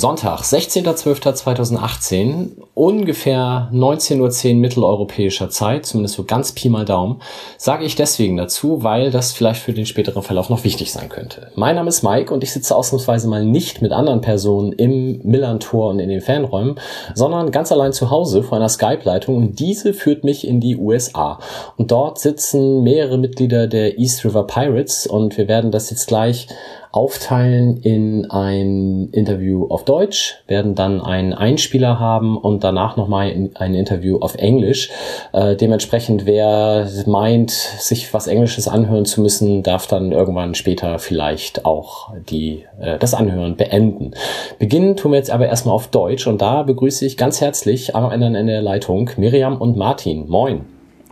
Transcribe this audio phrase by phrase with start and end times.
[0.00, 7.20] Sonntag, 16.12.2018, ungefähr 19.10 Uhr mitteleuropäischer Zeit, zumindest so ganz Pi mal Daumen,
[7.58, 11.52] sage ich deswegen dazu, weil das vielleicht für den späteren Verlauf noch wichtig sein könnte.
[11.54, 15.90] Mein Name ist Mike und ich sitze ausnahmsweise mal nicht mit anderen Personen im Millantor
[15.90, 16.76] und in den Fanräumen,
[17.14, 21.40] sondern ganz allein zu Hause vor einer Skype-Leitung und diese führt mich in die USA.
[21.76, 26.46] Und dort sitzen mehrere Mitglieder der East River Pirates und wir werden das jetzt gleich
[26.92, 33.74] aufteilen in ein Interview auf Deutsch, werden dann einen Einspieler haben und danach nochmal ein
[33.74, 34.90] Interview auf Englisch.
[35.32, 41.64] Äh, dementsprechend, wer meint, sich was Englisches anhören zu müssen, darf dann irgendwann später vielleicht
[41.64, 44.12] auch die, äh, das Anhören beenden.
[44.58, 48.10] Beginnen tun wir jetzt aber erstmal auf Deutsch und da begrüße ich ganz herzlich am
[48.10, 50.28] Ende in der Leitung Miriam und Martin.
[50.28, 50.62] Moin.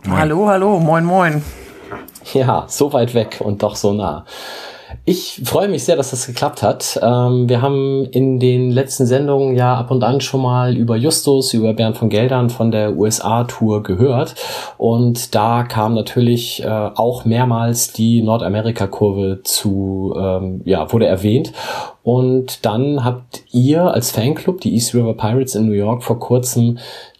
[0.05, 0.19] moin.
[0.19, 1.43] Hallo, hallo, moin, moin.
[2.33, 4.25] Ja, so weit weg und doch so nah.
[5.11, 6.99] Ich freue mich sehr, dass das geklappt hat.
[7.01, 11.55] Ähm, wir haben in den letzten Sendungen ja ab und an schon mal über Justus,
[11.55, 14.35] über Bernd von Geldern von der USA-Tour gehört.
[14.77, 21.53] Und da kam natürlich äh, auch mehrmals die Nordamerika-Kurve zu, ähm, ja, wurde erwähnt.
[22.03, 26.77] Und dann habt ihr als Fanclub, die East River Pirates in New York, vor kurzem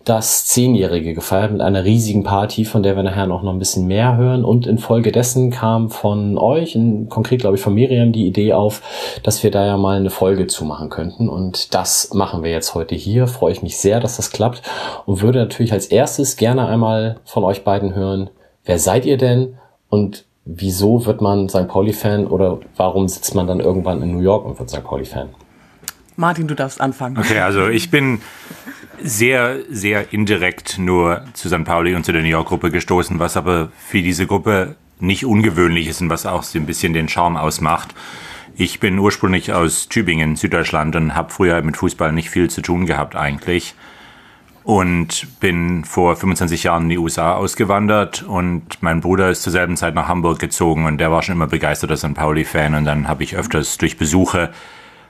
[0.09, 3.85] das Zehnjährige gefeiert mit einer riesigen Party, von der wir nachher noch, noch ein bisschen
[3.85, 4.43] mehr hören.
[4.43, 8.81] Und infolgedessen kam von euch, in, konkret glaube ich von Miriam, die Idee auf,
[9.21, 11.29] dass wir da ja mal eine Folge zu machen könnten.
[11.29, 13.27] Und das machen wir jetzt heute hier.
[13.27, 14.63] Freue ich mich sehr, dass das klappt
[15.05, 18.31] und würde natürlich als erstes gerne einmal von euch beiden hören,
[18.65, 21.67] wer seid ihr denn und wieso wird man St.
[21.67, 24.83] Pauli-Fan oder warum sitzt man dann irgendwann in New York und wird St.
[24.83, 25.29] Pauli-Fan?
[26.19, 27.17] Martin, du darfst anfangen.
[27.17, 28.19] Okay, also ich bin
[29.03, 31.63] sehr, sehr indirekt nur zu St.
[31.63, 36.01] Pauli und zu der New York-Gruppe gestoßen, was aber für diese Gruppe nicht ungewöhnlich ist
[36.01, 37.95] und was auch so ein bisschen den Charme ausmacht.
[38.55, 42.85] Ich bin ursprünglich aus Tübingen, Süddeutschland und habe früher mit Fußball nicht viel zu tun
[42.85, 43.75] gehabt eigentlich.
[44.63, 49.77] Und bin vor 25 Jahren in die USA ausgewandert und mein Bruder ist zur selben
[49.77, 52.13] Zeit nach Hamburg gezogen und der war schon immer begeisterter St.
[52.13, 54.51] Pauli-Fan und dann habe ich öfters durch Besuche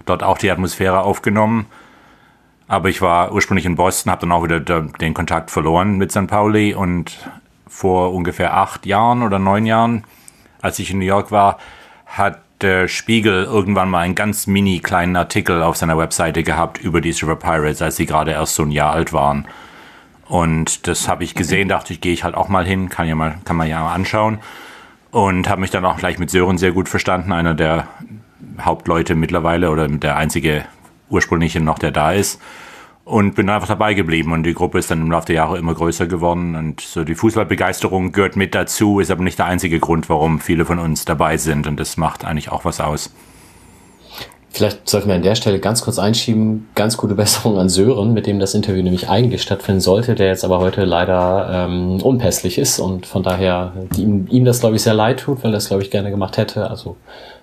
[0.05, 1.65] dort auch die Atmosphäre aufgenommen
[2.69, 6.27] aber ich war ursprünglich in Boston, habe dann auch wieder den Kontakt verloren mit St.
[6.27, 7.17] Pauli und
[7.67, 10.03] vor ungefähr acht Jahren oder neun Jahren,
[10.61, 11.57] als ich in New York war,
[12.05, 17.01] hat der Spiegel irgendwann mal einen ganz mini kleinen Artikel auf seiner Webseite gehabt über
[17.01, 19.47] die River Pirates, als sie gerade erst so ein Jahr alt waren.
[20.27, 23.15] Und das habe ich gesehen, dachte ich, gehe ich halt auch mal hin, kann, ja
[23.15, 24.39] mal, kann man ja mal anschauen.
[25.09, 27.87] Und habe mich dann auch gleich mit Sören sehr gut verstanden, einer der
[28.61, 30.65] Hauptleute mittlerweile oder der einzige
[31.09, 32.41] ursprüngliche noch, der da ist.
[33.05, 35.73] Und bin einfach dabei geblieben und die Gruppe ist dann im Laufe der Jahre immer
[35.73, 40.09] größer geworden und so die Fußballbegeisterung gehört mit dazu, ist aber nicht der einzige Grund,
[40.09, 43.11] warum viele von uns dabei sind und das macht eigentlich auch was aus.
[44.51, 48.25] Vielleicht sollten wir an der Stelle ganz kurz einschieben, ganz gute Besserung an Sören, mit
[48.25, 52.79] dem das Interview nämlich eigentlich stattfinden sollte, der jetzt aber heute leider ähm, unpässlich ist
[52.79, 55.83] und von daher ihm, ihm das, glaube ich, sehr leid tut, weil er das, glaube
[55.83, 56.69] ich, gerne gemacht hätte.
[56.69, 56.97] Also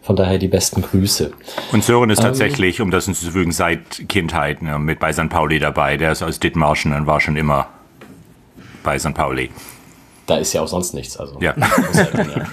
[0.07, 1.33] von daher die besten Grüße.
[1.73, 5.29] Und Sören ist ähm, tatsächlich, um das hinzuzufügen, seit Kindheit ne, mit bei St.
[5.29, 5.97] Pauli dabei.
[5.97, 7.67] Der ist aus Dithmarschen und war schon immer
[8.85, 9.15] bei St.
[9.15, 9.51] Pauli
[10.27, 11.17] da ist ja auch sonst nichts.
[11.17, 11.55] Also ja.
[11.57, 11.67] ja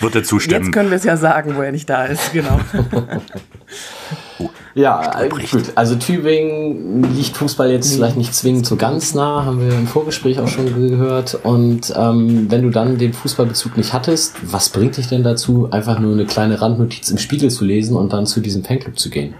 [0.00, 0.64] Wird er zustimmen.
[0.64, 2.60] Jetzt können wir es ja sagen, wo er nicht da ist, genau.
[4.74, 5.72] ja, äh, gut.
[5.74, 7.96] Also Tübingen liegt Fußball jetzt nee.
[7.96, 11.38] vielleicht nicht zwingend so ganz nah, haben wir im Vorgespräch auch schon gehört.
[11.42, 15.98] Und ähm, wenn du dann den Fußballbezug nicht hattest, was bringt dich denn dazu, einfach
[15.98, 19.34] nur eine kleine Randnotiz im Spiegel zu lesen und dann zu diesem Fanclub zu gehen?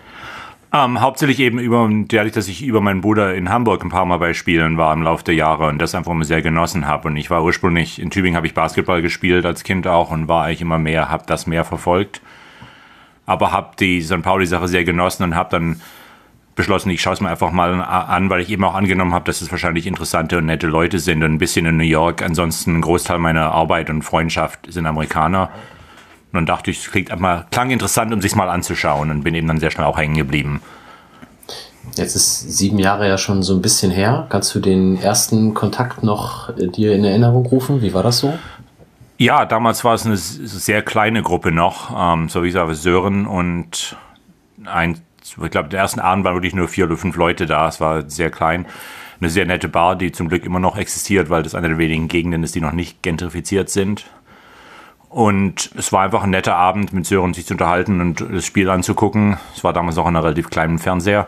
[0.77, 4.19] Ähm, hauptsächlich eben über, dadurch, dass ich über meinen Bruder in Hamburg ein paar Mal
[4.19, 7.09] bei Spielen war im Laufe der Jahre und das einfach mal sehr genossen habe.
[7.09, 10.45] Und ich war ursprünglich, in Tübingen habe ich Basketball gespielt als Kind auch und war
[10.45, 12.21] eigentlich immer mehr, habe das mehr verfolgt.
[13.25, 14.21] Aber habe die St.
[14.21, 15.81] Pauli-Sache sehr genossen und habe dann
[16.57, 19.41] beschlossen, ich schaue es mir einfach mal an, weil ich eben auch angenommen habe, dass
[19.41, 22.21] es wahrscheinlich interessante und nette Leute sind und ein bisschen in New York.
[22.23, 25.51] Ansonsten ein Großteil meiner Arbeit und Freundschaft sind Amerikaner.
[26.37, 29.35] Und dann dachte ich, es klingt einmal, klang interessant, um sich mal anzuschauen und bin
[29.35, 30.61] eben dann sehr schnell auch hängen geblieben.
[31.97, 34.27] Jetzt ist sieben Jahre ja schon so ein bisschen her.
[34.29, 37.81] Kannst du den ersten Kontakt noch äh, dir in Erinnerung rufen?
[37.81, 38.39] Wie war das so?
[39.19, 43.27] Ja, damals war es eine sehr kleine Gruppe noch, ähm, so wie ich sage, Sören
[43.27, 43.97] und
[44.67, 47.67] ein, ich glaube, der ersten Abend waren wirklich nur vier oder fünf Leute da.
[47.69, 48.67] Es war sehr klein.
[49.19, 52.09] Eine sehr nette Bar, die zum Glück immer noch existiert, weil das eine der wenigen
[52.09, 54.05] Gegenden ist, die noch nicht gentrifiziert sind.
[55.17, 58.69] Und es war einfach ein netter Abend, mit Sören sich zu unterhalten und das Spiel
[58.69, 59.39] anzugucken.
[59.55, 61.27] Es war damals auch ein relativ kleinen Fernseher.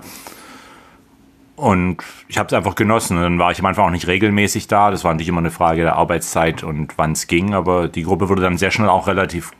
[1.56, 3.16] Und ich habe es einfach genossen.
[3.18, 4.90] Dann war ich am Anfang auch nicht regelmäßig da.
[4.90, 7.54] Das war natürlich immer eine Frage der Arbeitszeit und wann es ging.
[7.54, 9.52] Aber die Gruppe wurde dann sehr schnell auch relativ,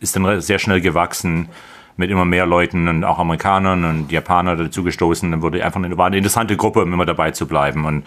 [0.00, 1.50] ist dann sehr schnell gewachsen
[1.98, 5.30] mit immer mehr Leuten und auch Amerikanern und Japanern dazu gestoßen.
[5.30, 7.84] Dann wurde einfach eine, war eine interessante Gruppe, um immer dabei zu bleiben.
[7.84, 8.06] Und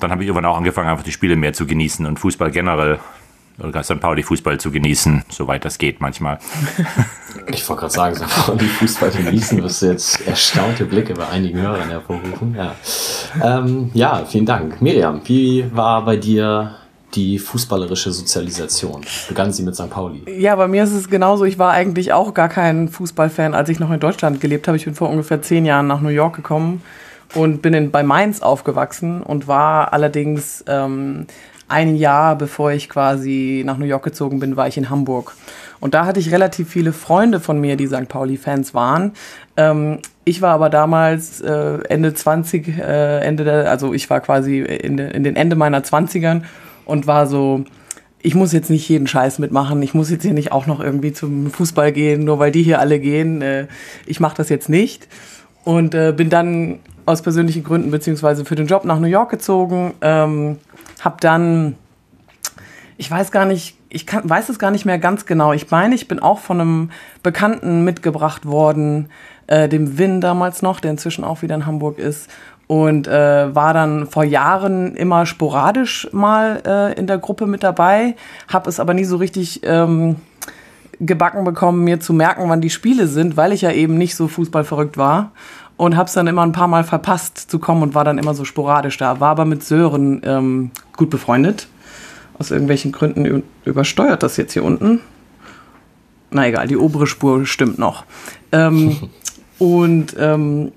[0.00, 2.98] dann habe ich irgendwann auch angefangen, einfach die Spiele mehr zu genießen und Fußball generell
[3.82, 4.00] St.
[4.00, 6.38] Pauli Fußball zu genießen, soweit das geht manchmal.
[7.46, 8.46] Ich wollte gerade sagen, St.
[8.46, 12.54] Pauli Fußball genießen, wirst du jetzt erstaunte Blicke bei einigen Hörern hervorrufen.
[12.56, 12.74] Ja,
[13.42, 14.82] ähm, ja vielen Dank.
[14.82, 16.76] Miriam, wie war bei dir
[17.14, 19.02] die fußballerische Sozialisation?
[19.28, 19.90] Begann sie mit St.
[19.90, 20.22] Pauli?
[20.40, 21.44] Ja, bei mir ist es genauso.
[21.44, 24.76] Ich war eigentlich auch gar kein Fußballfan, als ich noch in Deutschland gelebt habe.
[24.76, 26.82] Ich bin vor ungefähr zehn Jahren nach New York gekommen
[27.34, 31.26] und bin in, bei Mainz aufgewachsen und war allerdings ähm,
[31.70, 35.34] ein Jahr, bevor ich quasi nach New York gezogen bin, war ich in Hamburg.
[35.78, 38.08] Und da hatte ich relativ viele Freunde von mir, die St.
[38.08, 39.12] Pauli-Fans waren.
[39.56, 44.60] Ähm, ich war aber damals äh, Ende 20, äh, Ende der, also ich war quasi
[44.60, 46.42] in, de, in den Ende meiner 20ern
[46.84, 47.64] und war so,
[48.20, 51.12] ich muss jetzt nicht jeden Scheiß mitmachen, ich muss jetzt hier nicht auch noch irgendwie
[51.12, 53.40] zum Fußball gehen, nur weil die hier alle gehen.
[53.40, 53.66] Äh,
[54.06, 55.08] ich mache das jetzt nicht.
[55.64, 59.94] Und äh, bin dann aus persönlichen Gründen beziehungsweise für den Job nach New York gezogen.
[60.00, 60.58] Ähm,
[61.00, 61.76] hab dann,
[62.96, 65.52] ich weiß gar nicht, ich kann, weiß es gar nicht mehr ganz genau.
[65.52, 66.90] Ich meine, ich bin auch von einem
[67.22, 69.08] Bekannten mitgebracht worden,
[69.48, 72.30] äh, dem Win damals noch, der inzwischen auch wieder in Hamburg ist.
[72.68, 78.14] Und äh, war dann vor Jahren immer sporadisch mal äh, in der Gruppe mit dabei,
[78.46, 80.16] habe es aber nie so richtig ähm,
[81.00, 84.28] gebacken bekommen, mir zu merken, wann die Spiele sind, weil ich ja eben nicht so
[84.28, 85.32] fußballverrückt war
[85.80, 88.44] und hab's dann immer ein paar Mal verpasst zu kommen und war dann immer so
[88.44, 89.18] sporadisch da.
[89.18, 91.68] War aber mit Sören ähm, gut befreundet.
[92.38, 95.00] Aus irgendwelchen Gründen übersteuert das jetzt hier unten.
[96.30, 98.04] Na egal, die obere Spur stimmt noch.
[98.52, 99.08] Ähm,
[99.58, 100.72] und ähm,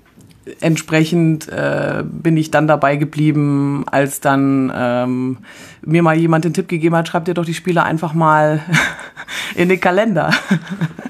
[0.60, 5.38] entsprechend äh, bin ich dann dabei geblieben, als dann ähm,
[5.82, 8.60] mir mal jemand den Tipp gegeben hat, schreibt dir doch die Spiele einfach mal
[9.54, 10.30] in den Kalender.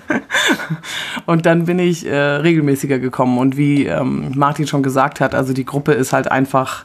[1.26, 3.38] und dann bin ich äh, regelmäßiger gekommen.
[3.38, 6.84] Und wie ähm, Martin schon gesagt hat, also die Gruppe ist halt einfach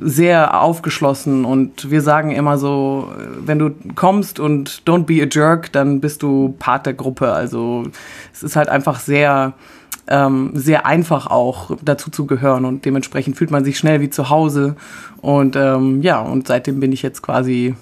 [0.00, 5.72] sehr aufgeschlossen und wir sagen immer so, wenn du kommst und don't be a jerk,
[5.72, 7.32] dann bist du Part der Gruppe.
[7.32, 7.84] Also
[8.32, 9.54] es ist halt einfach sehr,
[10.08, 14.30] ähm, sehr einfach auch dazu zu gehören und dementsprechend fühlt man sich schnell wie zu
[14.30, 14.76] Hause.
[15.20, 17.74] Und ähm, ja, und seitdem bin ich jetzt quasi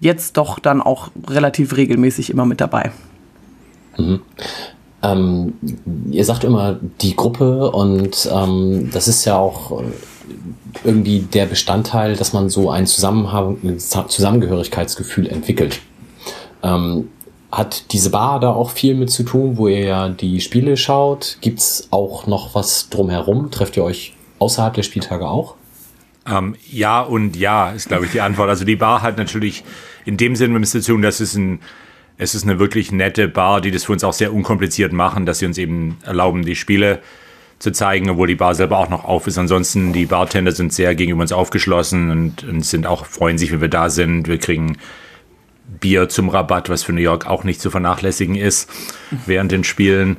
[0.00, 2.90] jetzt doch dann auch relativ regelmäßig immer mit dabei.
[3.98, 4.20] Mhm.
[5.02, 5.54] Ähm,
[6.10, 9.84] ihr sagt immer die Gruppe und ähm, das ist ja auch äh,
[10.84, 15.80] irgendwie der Bestandteil, dass man so ein Zusammenhang, Zusammengehörigkeitsgefühl entwickelt.
[16.62, 17.08] Ähm,
[17.52, 21.38] hat diese Bar da auch viel mit zu tun, wo ihr ja die Spiele schaut?
[21.40, 23.50] Gibt's auch noch was drumherum?
[23.50, 25.56] Trefft ihr euch außerhalb der Spieltage auch?
[26.26, 28.48] Ähm, ja und ja, ist glaube ich die Antwort.
[28.48, 29.64] Also die Bar hat natürlich
[30.04, 31.60] in dem Sinne mit zu tun, dass es ein
[32.20, 35.38] es ist eine wirklich nette Bar, die das für uns auch sehr unkompliziert machen, dass
[35.38, 37.00] sie uns eben erlauben, die Spiele
[37.58, 39.38] zu zeigen, obwohl die Bar selber auch noch auf ist.
[39.38, 43.62] Ansonsten, die Bartender sind sehr gegenüber uns aufgeschlossen und, und sind auch, freuen sich, wenn
[43.62, 44.28] wir da sind.
[44.28, 44.76] Wir kriegen
[45.78, 48.70] Bier zum Rabatt, was für New York auch nicht zu vernachlässigen ist
[49.26, 50.16] während den Spielen.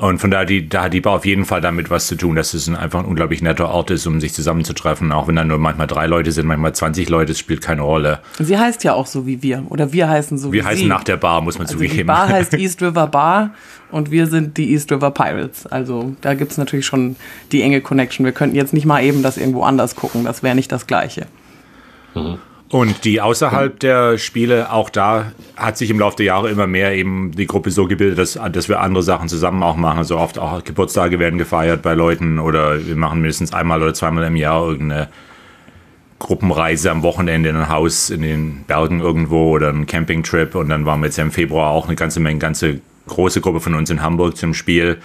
[0.00, 2.34] Und von daher, die, da hat die Bar auf jeden Fall damit was zu tun,
[2.34, 5.12] dass es ein, einfach ein unglaublich netter Ort ist, um sich zusammenzutreffen.
[5.12, 8.20] Auch wenn da nur manchmal drei Leute sind, manchmal 20 Leute, es spielt keine Rolle.
[8.38, 9.62] Sie heißt ja auch so wie wir.
[9.68, 10.88] Oder wir heißen so wir wie heißen sie.
[10.88, 11.96] nach der Bar, muss man also zugeben.
[11.98, 13.50] Die Bar heißt East River Bar
[13.90, 15.66] und wir sind die East River Pirates.
[15.66, 17.16] Also da gibt's natürlich schon
[17.52, 18.24] die enge Connection.
[18.24, 20.24] Wir könnten jetzt nicht mal eben das irgendwo anders gucken.
[20.24, 21.26] Das wäre nicht das Gleiche.
[22.14, 22.38] Mhm.
[22.70, 26.94] Und die außerhalb der Spiele, auch da hat sich im Laufe der Jahre immer mehr
[26.94, 29.98] eben die Gruppe so gebildet, dass, dass wir andere Sachen zusammen auch machen.
[29.98, 34.22] Also oft auch Geburtstage werden gefeiert bei Leuten oder wir machen mindestens einmal oder zweimal
[34.24, 35.08] im Jahr irgendeine
[36.20, 40.54] Gruppenreise am Wochenende in ein Haus in den Bergen irgendwo oder einen Campingtrip.
[40.54, 43.74] Und dann waren wir jetzt im Februar auch eine ganze Menge, ganze große Gruppe von
[43.74, 44.98] uns in Hamburg zum Spiel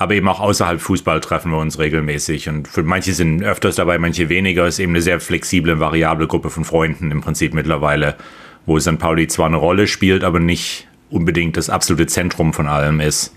[0.00, 2.48] aber eben auch außerhalb Fußball treffen wir uns regelmäßig.
[2.48, 4.64] Und für manche sind öfters dabei, manche weniger.
[4.64, 8.16] Es ist eben eine sehr flexible, variable Gruppe von Freunden im Prinzip mittlerweile,
[8.64, 8.98] wo St.
[8.98, 13.34] Pauli zwar eine Rolle spielt, aber nicht unbedingt das absolute Zentrum von allem ist.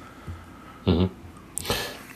[0.86, 1.10] Mhm.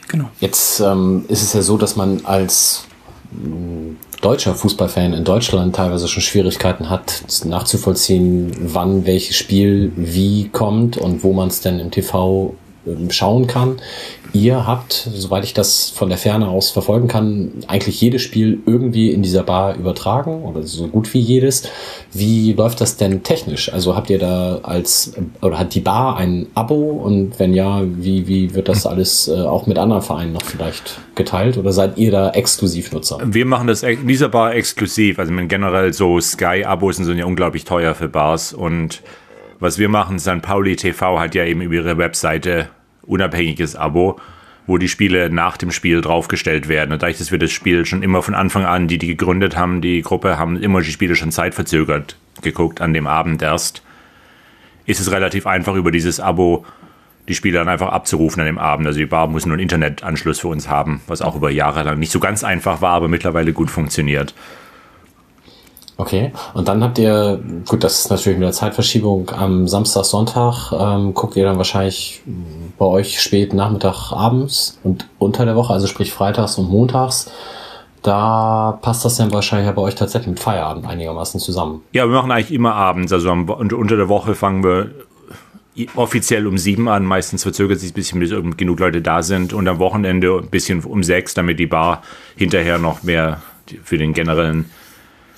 [0.08, 0.30] Genau.
[0.40, 2.88] Jetzt ähm, ist es ja so, dass man als
[3.32, 10.96] mm, deutscher Fußballfan in Deutschland teilweise schon Schwierigkeiten hat, nachzuvollziehen, wann welches Spiel wie kommt
[10.96, 12.56] und wo man es denn im TV
[13.10, 13.78] schauen kann.
[14.34, 19.12] Ihr habt, soweit ich das von der Ferne aus verfolgen kann, eigentlich jedes Spiel irgendwie
[19.12, 21.70] in dieser Bar übertragen oder so gut wie jedes.
[22.14, 23.72] Wie läuft das denn technisch?
[23.72, 28.28] Also habt ihr da als oder hat die Bar ein Abo und wenn ja, wie,
[28.28, 32.12] wie wird das alles äh, auch mit anderen Vereinen noch vielleicht geteilt oder seid ihr
[32.12, 33.20] da Exklusivnutzer?
[33.24, 35.20] Wir machen das in dieser Bar exklusiv.
[35.20, 39.02] Also generell so Sky-Abos sind ja unglaublich teuer für Bars und
[39.60, 40.44] was wir machen, St.
[40.44, 42.70] Pauli TV hat ja eben über ihre Webseite
[43.08, 44.20] unabhängiges Abo,
[44.68, 46.92] wo die Spiele nach dem Spiel draufgestellt werden.
[46.92, 49.82] Und dadurch, dass wir das Spiel schon immer von Anfang an, die die gegründet haben,
[49.82, 53.82] die Gruppe, haben immer die Spiele schon zeitverzögert geguckt, an dem Abend erst,
[54.86, 56.66] ist es relativ einfach über dieses Abo
[57.28, 58.88] die Spiele dann einfach abzurufen an dem Abend.
[58.88, 62.00] Also die Bar muss nur einen Internetanschluss für uns haben, was auch über Jahre lang
[62.00, 64.34] nicht so ganz einfach war, aber mittlerweile gut funktioniert.
[66.00, 70.72] Okay, und dann habt ihr, gut, das ist natürlich mit der Zeitverschiebung, am Samstag, Sonntag
[70.72, 72.22] ähm, guckt ihr dann wahrscheinlich
[72.78, 77.32] bei euch spät Nachmittag, abends und unter der Woche, also sprich freitags und montags.
[78.04, 81.82] Da passt das dann wahrscheinlich bei euch tatsächlich mit Feierabend einigermaßen zusammen.
[81.94, 83.12] Ja, wir machen eigentlich immer abends.
[83.12, 84.92] Also am, unter der Woche fangen wir
[85.96, 87.06] offiziell um sieben an.
[87.06, 89.52] Meistens verzögert sich ein bisschen, bis genug Leute da sind.
[89.52, 92.04] Und am Wochenende ein bisschen um sechs, damit die Bar
[92.36, 93.42] hinterher noch mehr
[93.84, 94.70] für den generellen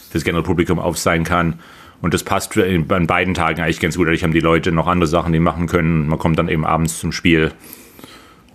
[0.10, 1.60] fürs generelle Publikum auf sein kann.
[2.02, 4.08] Und das passt an beiden Tagen eigentlich ganz gut.
[4.08, 6.08] Dadurch haben die Leute noch andere Sachen, die machen können.
[6.08, 7.52] Man kommt dann eben abends zum Spiel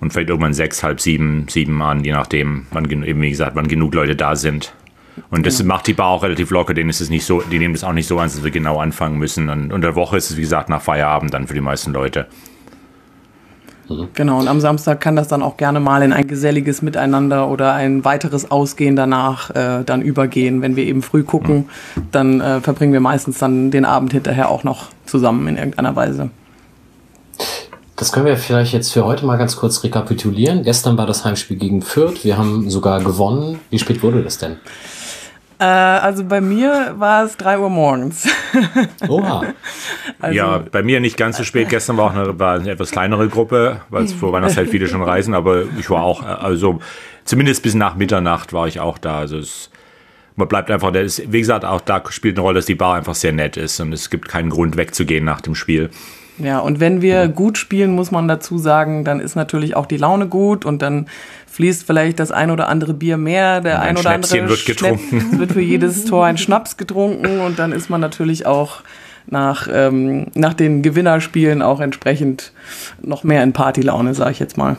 [0.01, 3.69] und fängt irgendwann sechs, halb sieben, sieben an, je nachdem, wann, eben wie gesagt, wann
[3.69, 4.75] genug Leute da sind.
[5.31, 5.65] Und das ja.
[5.65, 7.93] macht die Bar auch relativ locker, denen ist es nicht so, die nehmen das auch
[7.93, 9.49] nicht so an, dass wir genau anfangen müssen.
[9.49, 12.27] Und unter der Woche ist es, wie gesagt, nach Feierabend dann für die meisten Leute.
[13.89, 14.09] Mhm.
[14.15, 17.75] Genau, und am Samstag kann das dann auch gerne mal in ein geselliges Miteinander oder
[17.75, 20.63] ein weiteres Ausgehen danach äh, dann übergehen.
[20.63, 22.03] Wenn wir eben früh gucken, mhm.
[22.11, 26.31] dann äh, verbringen wir meistens dann den Abend hinterher auch noch zusammen in irgendeiner Weise.
[27.97, 30.65] Das können wir vielleicht jetzt für heute mal ganz kurz rekapitulieren.
[30.65, 32.25] Gestern war das Heimspiel gegen Fürth.
[32.25, 33.61] Wir haben sogar gewonnen.
[33.71, 34.57] Wie spät wurde das denn?
[35.65, 38.29] Äh, also bei mir war es 3 Uhr morgens.
[39.09, 39.45] Oha.
[40.21, 41.71] Also, ja, bei mir nicht ganz so spät.
[41.71, 45.03] Gestern war auch eine, war eine etwas kleinere Gruppe, weil es vor Weihnachtszeit viele schon
[45.03, 46.81] reisen, aber ich war auch, also
[47.25, 49.19] zumindest bis nach Mitternacht war ich auch da.
[49.19, 49.71] Also es,
[50.37, 53.15] man bleibt einfach, ist, wie gesagt, auch da spielt eine Rolle, dass die Bar einfach
[53.15, 55.89] sehr nett ist und es gibt keinen Grund wegzugehen nach dem Spiel.
[56.39, 59.97] Ja, und wenn wir gut spielen, muss man dazu sagen, dann ist natürlich auch die
[59.97, 61.07] Laune gut und dann
[61.55, 65.21] fließt vielleicht das ein oder andere Bier mehr, der ein, ein oder andere wird getrunken.
[65.21, 68.81] Schnapp, wird für jedes Tor ein Schnaps getrunken und dann ist man natürlich auch
[69.27, 72.53] nach, ähm, nach den Gewinnerspielen auch entsprechend
[73.01, 74.77] noch mehr in Partylaune, sage ich jetzt mal.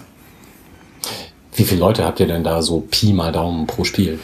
[1.55, 4.19] Wie viele Leute habt ihr denn da so Pi mal Daumen pro Spiel?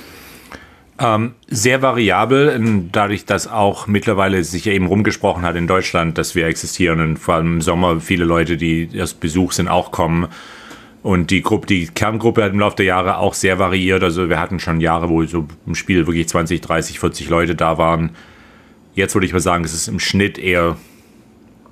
[1.00, 6.48] Ähm, sehr variabel, dadurch, dass auch mittlerweile sich eben rumgesprochen hat in Deutschland, dass wir
[6.48, 10.28] existieren und vor allem im Sommer viele Leute, die erst Besuch sind, auch kommen.
[11.04, 14.04] Und die Gruppe, die Kerngruppe hat im Laufe der Jahre auch sehr variiert.
[14.04, 17.78] Also wir hatten schon Jahre, wo so im Spiel wirklich 20, 30, 40 Leute da
[17.78, 18.12] waren.
[18.94, 20.78] Jetzt würde ich mal sagen, es ist im Schnitt eher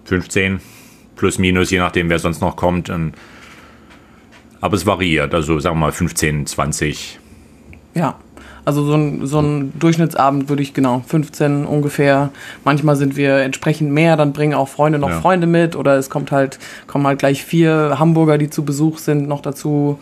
[0.05, 0.59] 15
[1.15, 2.89] plus minus, je nachdem, wer sonst noch kommt.
[4.61, 7.19] aber es variiert, also sagen wir mal 15, 20.
[7.93, 8.17] Ja,
[8.65, 12.29] also so ein, so ein Durchschnittsabend würde ich genau 15 ungefähr.
[12.63, 15.21] Manchmal sind wir entsprechend mehr, dann bringen auch Freunde noch ja.
[15.21, 19.27] Freunde mit oder es kommt halt kommen halt gleich vier Hamburger, die zu Besuch sind,
[19.27, 19.99] noch dazu.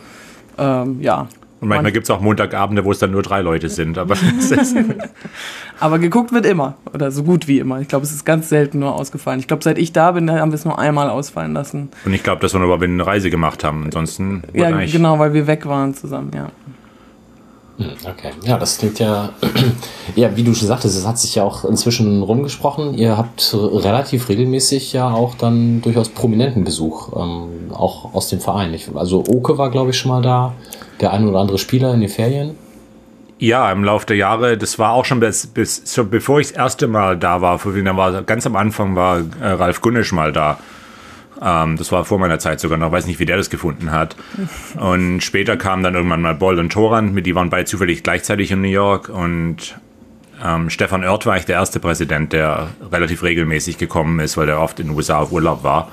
[0.58, 1.28] Ähm, ja.
[1.60, 3.98] Und manchmal gibt es auch Montagabende, wo es dann nur drei Leute sind.
[3.98, 4.16] Aber,
[5.80, 6.76] aber geguckt wird immer.
[6.94, 7.80] Oder so gut wie immer.
[7.80, 9.40] Ich glaube, es ist ganz selten nur ausgefallen.
[9.40, 11.88] Ich glaube, seit ich da bin, haben wir es nur einmal ausfallen lassen.
[12.04, 13.84] Und ich glaube, das war nur, weil wir eine Reise gemacht haben.
[13.84, 14.44] Ansonsten.
[14.52, 16.50] Ja, genau, weil wir weg waren zusammen, ja.
[17.78, 19.30] Hm, okay, ja, das klingt ja,
[20.16, 22.94] ja, wie du schon sagtest, es hat sich ja auch inzwischen rumgesprochen.
[22.94, 28.76] Ihr habt relativ regelmäßig ja auch dann durchaus prominenten Besuch, ähm, auch aus dem Verein.
[28.94, 30.54] Also Oke war, glaube ich, schon mal da,
[31.00, 32.56] der ein oder andere Spieler in den Ferien.
[33.38, 36.56] Ja, im Laufe der Jahre, das war auch schon bis, bis schon bevor ich das
[36.56, 40.58] erste Mal da war, für war ganz am Anfang war äh, Ralf Gunnisch mal da.
[41.40, 44.16] Ähm, das war vor meiner Zeit sogar noch, weiß nicht, wie der das gefunden hat.
[44.76, 48.50] Und später kam dann irgendwann mal Boll und Toran, mit die waren beide zufällig gleichzeitig
[48.50, 49.78] in New York und
[50.44, 54.60] ähm, Stefan Oert war eigentlich der erste Präsident, der relativ regelmäßig gekommen ist, weil der
[54.60, 55.88] oft in den USA auf Urlaub war.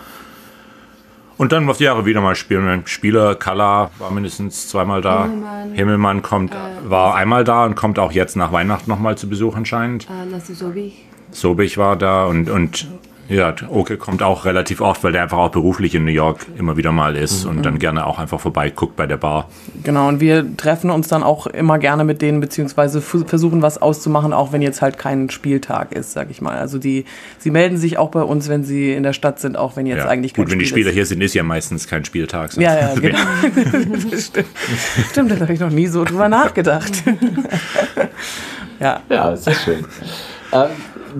[1.37, 2.83] Und dann auf die Jahre wieder mal spielen.
[2.85, 5.23] Spieler, Kalla war mindestens zweimal da.
[5.23, 6.57] Himmelmann, Himmelmann kommt, äh,
[6.89, 10.07] war einmal da und kommt auch jetzt nach Weihnachten nochmal zu Besuch anscheinend.
[10.09, 11.05] Äh, Sobich.
[11.31, 12.87] Sobich war da und, und
[13.27, 16.77] Ja, Oke kommt auch relativ oft, weil der einfach auch beruflich in New York immer
[16.77, 17.51] wieder mal ist mhm.
[17.51, 19.49] und dann gerne auch einfach vorbeiguckt bei der Bar.
[19.83, 24.31] Genau, und wir treffen uns dann auch immer gerne mit denen, beziehungsweise versuchen was auszumachen,
[24.31, 26.57] auch wenn jetzt halt kein Spieltag ist, sag ich mal.
[26.57, 27.05] Also die,
[27.39, 29.99] sie melden sich auch bei uns, wenn sie in der Stadt sind, auch wenn jetzt
[29.99, 30.95] ja, eigentlich kein Gut, wenn die Spieler ist.
[30.95, 32.55] hier sind, ist ja meistens kein Spieltag.
[32.57, 33.17] Ja, ja, genau.
[34.17, 34.47] Stimmt.
[35.11, 37.03] Stimmt, da habe ich noch nie so drüber nachgedacht.
[38.79, 39.01] ja.
[39.09, 39.85] Ja, sehr schön.
[40.51, 40.69] Ähm,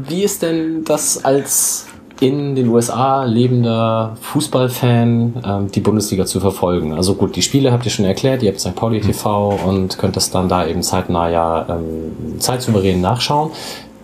[0.08, 1.88] wie ist denn das als
[2.22, 6.94] in den USA lebender Fußballfan ähm, die Bundesliga zu verfolgen.
[6.94, 8.76] Also gut, die Spiele habt ihr schon erklärt, ihr habt St.
[8.76, 13.52] Pauli TV und könnt das dann da eben zeitnah ja ähm, zeitsouverän nachschauen.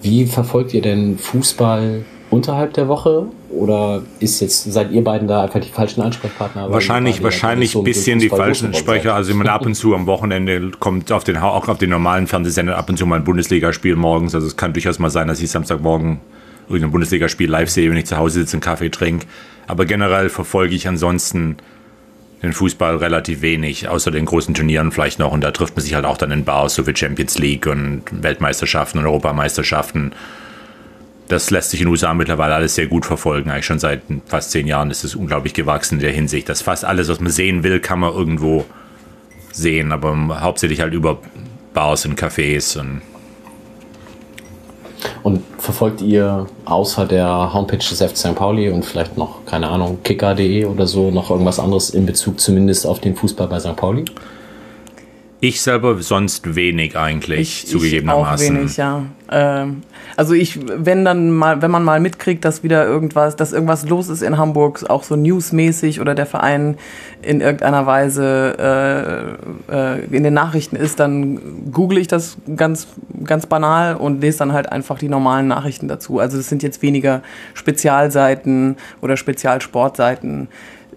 [0.01, 3.27] Wie verfolgt ihr denn Fußball unterhalb der Woche?
[3.51, 6.71] Oder ist jetzt, seid ihr beiden da einfach die falschen Ansprechpartner?
[6.71, 9.13] Wahrscheinlich, wahrscheinlich ein bisschen die falschen Sprecher.
[9.13, 12.75] Also man ab und zu am Wochenende kommt auf den, auch auf den normalen Fernsehsendern
[12.75, 14.33] ab und zu mal ein Bundesligaspiel morgens.
[14.33, 16.21] Also es kann durchaus mal sein, dass ich Samstagmorgen
[16.71, 19.25] irgendein Bundesligaspiel live sehe, wenn ich zu Hause sitze, einen Kaffee trinke.
[19.67, 21.57] Aber generell verfolge ich ansonsten
[22.41, 25.31] den Fußball relativ wenig, außer den großen Turnieren vielleicht noch.
[25.31, 28.03] Und da trifft man sich halt auch dann in Bars, so wie Champions League und
[28.11, 30.11] Weltmeisterschaften und Europameisterschaften.
[31.27, 33.51] Das lässt sich in den USA mittlerweile alles sehr gut verfolgen.
[33.51, 36.83] Eigentlich schon seit fast zehn Jahren ist es unglaublich gewachsen in der Hinsicht, dass fast
[36.83, 38.65] alles, was man sehen will, kann man irgendwo
[39.51, 41.19] sehen, aber hauptsächlich halt über
[41.73, 43.01] Bars und Cafés und
[45.23, 48.35] und verfolgt ihr außer der Homepage des FC St.
[48.35, 52.85] Pauli und vielleicht noch, keine Ahnung, kicker.de oder so, noch irgendwas anderes in Bezug zumindest
[52.87, 53.75] auf den Fußball bei St.
[53.75, 54.05] Pauli?
[55.43, 58.45] Ich selber sonst wenig eigentlich, ich, zugegebenermaßen.
[58.45, 59.03] Ich auch wenig, ja.
[59.31, 59.81] Ähm,
[60.15, 64.07] also ich, wenn dann mal, wenn man mal mitkriegt, dass wieder irgendwas, dass irgendwas los
[64.09, 66.77] ist in Hamburg, auch so newsmäßig oder der Verein
[67.23, 69.37] in irgendeiner Weise
[69.71, 72.85] äh, äh, in den Nachrichten ist, dann google ich das ganz,
[73.23, 76.19] ganz banal und lese dann halt einfach die normalen Nachrichten dazu.
[76.19, 77.23] Also es sind jetzt weniger
[77.55, 80.49] Spezialseiten oder Spezialsportseiten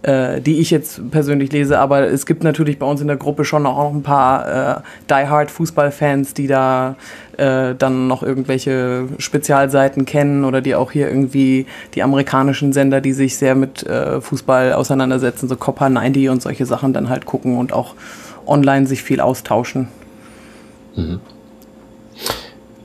[0.04, 3.46] äh, die ich jetzt persönlich lese, aber es gibt natürlich bei uns in der Gruppe
[3.46, 6.96] schon auch ein paar äh, Die-Hard Fußballfans, die da
[7.38, 13.14] äh, dann noch irgendwelche Spezialseiten kennen oder die auch hier irgendwie die amerikanischen Sender, die
[13.14, 17.56] sich sehr mit äh, Fußball auseinandersetzen, so Copper 90 und solche Sachen dann halt gucken
[17.56, 17.94] und auch
[18.46, 19.88] online sich viel austauschen.
[20.96, 21.20] Mhm.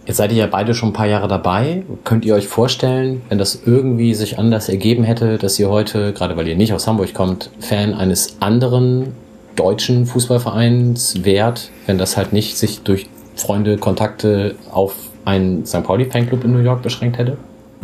[0.10, 1.84] Jetzt seid ihr ja beide schon ein paar Jahre dabei.
[2.04, 6.36] Könnt ihr euch vorstellen, wenn das irgendwie sich anders ergeben hätte, dass ihr heute, gerade
[6.36, 9.14] weil ihr nicht aus Hamburg kommt, Fan eines anderen
[9.56, 14.96] deutschen Fußballvereins wärt, wenn das halt nicht sich durch Freunde, Kontakte auf
[15.26, 15.84] einen St.
[15.84, 17.38] Pauli-Fanclub in New York beschränkt hätte?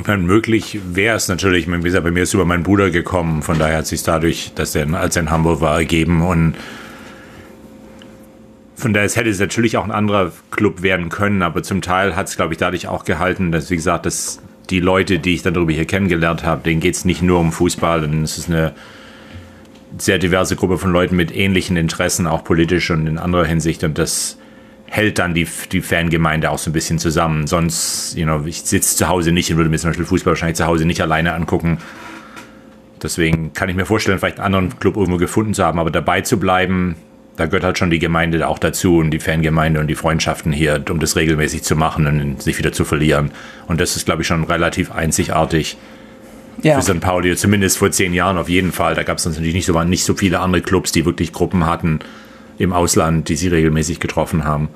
[0.04, 1.68] Meine, möglich wäre es natürlich.
[1.68, 3.44] Wie gesagt, bei mir ist es über meinen Bruder gekommen.
[3.44, 6.26] Von daher hat sich dadurch, dass er, als er in Hamburg war, ergeben.
[6.26, 6.56] Und
[8.76, 12.28] von daher hätte es natürlich auch ein anderer Club werden können, aber zum Teil hat
[12.28, 15.54] es, glaube ich, dadurch auch gehalten, dass, wie gesagt, dass die Leute, die ich dann
[15.54, 18.74] darüber hier kennengelernt habe, denen geht es nicht nur um Fußball, und es ist eine
[19.98, 23.84] sehr diverse Gruppe von Leuten mit ähnlichen Interessen, auch politisch und in anderer Hinsicht.
[23.84, 24.38] Und das
[24.88, 27.48] hält dann die, die Fangemeinde auch so ein bisschen zusammen.
[27.48, 30.58] Sonst, you know, ich sitze zu Hause nicht und würde mir zum Beispiel Fußball wahrscheinlich
[30.58, 31.78] zu Hause nicht alleine angucken.
[33.02, 36.22] Deswegen kann ich mir vorstellen, vielleicht einen anderen Club irgendwo gefunden zu haben, aber dabei
[36.22, 36.96] zu bleiben,
[37.36, 40.84] da gehört halt schon die Gemeinde auch dazu und die Fangemeinde und die Freundschaften hier,
[40.90, 43.32] um das regelmäßig zu machen und sich wieder zu verlieren.
[43.68, 45.78] Und das ist, glaube ich, schon relativ einzigartig
[46.62, 46.80] ja.
[46.80, 47.02] für St.
[47.02, 48.96] Pauli, zumindest vor zehn Jahren auf jeden Fall.
[48.96, 52.00] Da gab es natürlich nicht so, nicht so viele andere Clubs, die wirklich Gruppen hatten
[52.58, 54.70] im Ausland, die sie regelmäßig getroffen haben.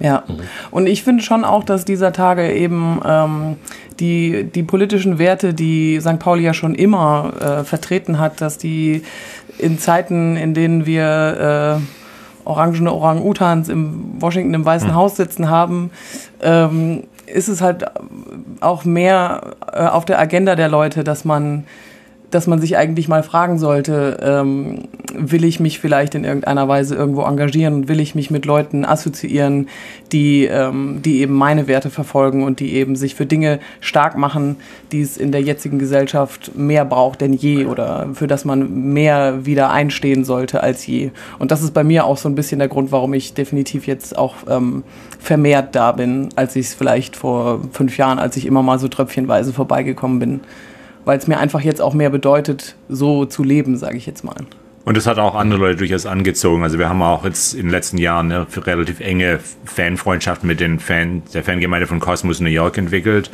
[0.00, 0.24] Ja,
[0.70, 3.56] und ich finde schon auch, dass dieser Tage eben ähm,
[4.00, 6.18] die, die politischen Werte, die St.
[6.18, 9.02] Pauli ja schon immer äh, vertreten hat, dass die
[9.58, 14.94] in Zeiten, in denen wir äh, orangene Orang-Utans im Washington im Weißen hm.
[14.94, 15.90] Haus sitzen haben,
[16.40, 17.84] ähm, ist es halt
[18.60, 21.64] auch mehr äh, auf der Agenda der Leute, dass man
[22.34, 26.96] dass man sich eigentlich mal fragen sollte, ähm, will ich mich vielleicht in irgendeiner Weise
[26.96, 29.68] irgendwo engagieren und will ich mich mit Leuten assoziieren,
[30.10, 34.56] die, ähm, die eben meine Werte verfolgen und die eben sich für Dinge stark machen,
[34.90, 39.46] die es in der jetzigen Gesellschaft mehr braucht denn je oder für das man mehr
[39.46, 41.10] wieder einstehen sollte als je.
[41.38, 44.18] Und das ist bei mir auch so ein bisschen der Grund, warum ich definitiv jetzt
[44.18, 44.82] auch ähm,
[45.20, 48.88] vermehrt da bin, als ich es vielleicht vor fünf Jahren, als ich immer mal so
[48.88, 50.40] tröpfchenweise vorbeigekommen bin
[51.04, 54.36] weil es mir einfach jetzt auch mehr bedeutet, so zu leben, sage ich jetzt mal.
[54.84, 56.62] Und das hat auch andere Leute durchaus angezogen.
[56.62, 60.78] Also wir haben auch jetzt in den letzten Jahren eine relativ enge Fanfreundschaft mit den
[60.78, 63.30] Fan, der Fangemeinde von Cosmos New York entwickelt,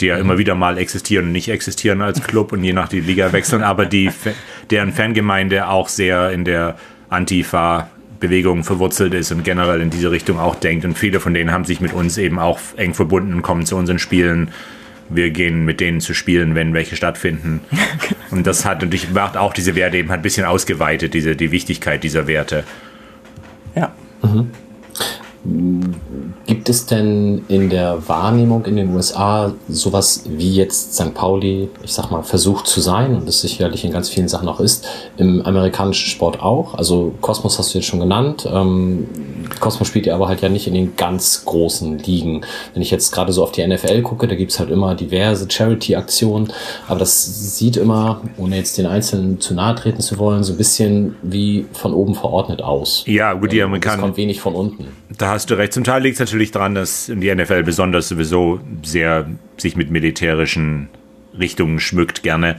[0.00, 3.00] die ja immer wieder mal existieren und nicht existieren als Club und je nach die
[3.00, 4.10] Liga wechseln, aber die,
[4.70, 6.76] deren Fangemeinde auch sehr in der
[7.10, 10.84] Antifa Bewegung verwurzelt ist und generell in diese Richtung auch denkt.
[10.84, 13.98] Und viele von denen haben sich mit uns eben auch eng verbunden, kommen zu unseren
[13.98, 14.50] Spielen
[15.08, 17.60] wir gehen mit denen zu spielen, wenn welche stattfinden.
[18.30, 22.04] Und das hat natürlich macht auch diese Werte eben ein bisschen ausgeweitet, diese, die Wichtigkeit
[22.04, 22.64] dieser Werte.
[23.74, 23.94] Ja.
[24.22, 24.50] Mhm.
[26.46, 31.14] Gibt es denn in der Wahrnehmung in den USA sowas wie jetzt St.
[31.14, 34.60] Pauli, ich sag mal, versucht zu sein und es sicherlich in ganz vielen Sachen auch
[34.60, 36.74] ist, im amerikanischen Sport auch?
[36.74, 38.48] Also Kosmos hast du jetzt schon genannt.
[38.50, 39.08] Ähm,
[39.60, 42.42] Kosmos spielt ja aber halt ja nicht in den ganz großen Ligen.
[42.74, 46.52] Wenn ich jetzt gerade so auf die NFL gucke, da gibt's halt immer diverse Charity-Aktionen,
[46.86, 50.58] aber das sieht immer, ohne jetzt den Einzelnen zu nahe treten zu wollen, so ein
[50.58, 53.04] bisschen wie von oben verordnet aus.
[53.06, 53.96] Ja, gut, die Amerikaner.
[53.96, 54.88] Es kommt wenig von unten.
[55.16, 55.72] Da hast du recht.
[55.72, 60.88] Zum Teil liegt es natürlich daran, dass die NFL besonders sowieso sehr sich mit militärischen
[61.38, 62.58] Richtungen schmückt gerne.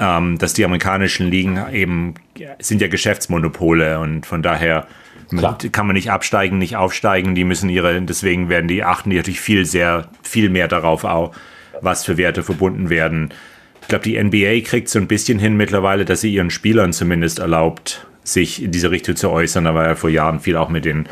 [0.00, 2.14] Ähm, dass die amerikanischen Ligen eben
[2.58, 4.86] sind ja Geschäftsmonopole und von daher
[5.28, 5.58] Klar.
[5.70, 7.34] kann man nicht absteigen, nicht aufsteigen.
[7.34, 11.34] Die müssen ihre, deswegen werden die achten die natürlich viel sehr viel mehr darauf auch,
[11.82, 13.34] was für Werte verbunden werden.
[13.82, 17.40] Ich glaube, die NBA kriegt so ein bisschen hin mittlerweile, dass sie ihren Spielern zumindest
[17.40, 19.64] erlaubt, sich in diese Richtung zu äußern.
[19.64, 21.06] Da war ja vor Jahren viel auch mit den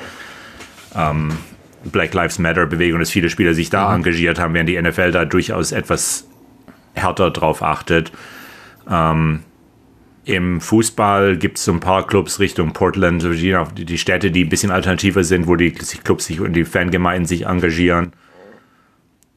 [0.97, 1.33] ähm,
[1.85, 3.97] Black Lives Matter Bewegung, dass viele Spieler sich da mhm.
[3.97, 6.27] engagiert haben, während die NFL da durchaus etwas
[6.95, 8.13] härter drauf achtet.
[8.91, 9.41] Ähm,
[10.25, 14.49] Im Fußball gibt es so ein paar Clubs Richtung Portland, Virginia, die Städte, die ein
[14.49, 18.13] bisschen alternativer sind, wo die Clubs sich und die Fangemeinden sich engagieren.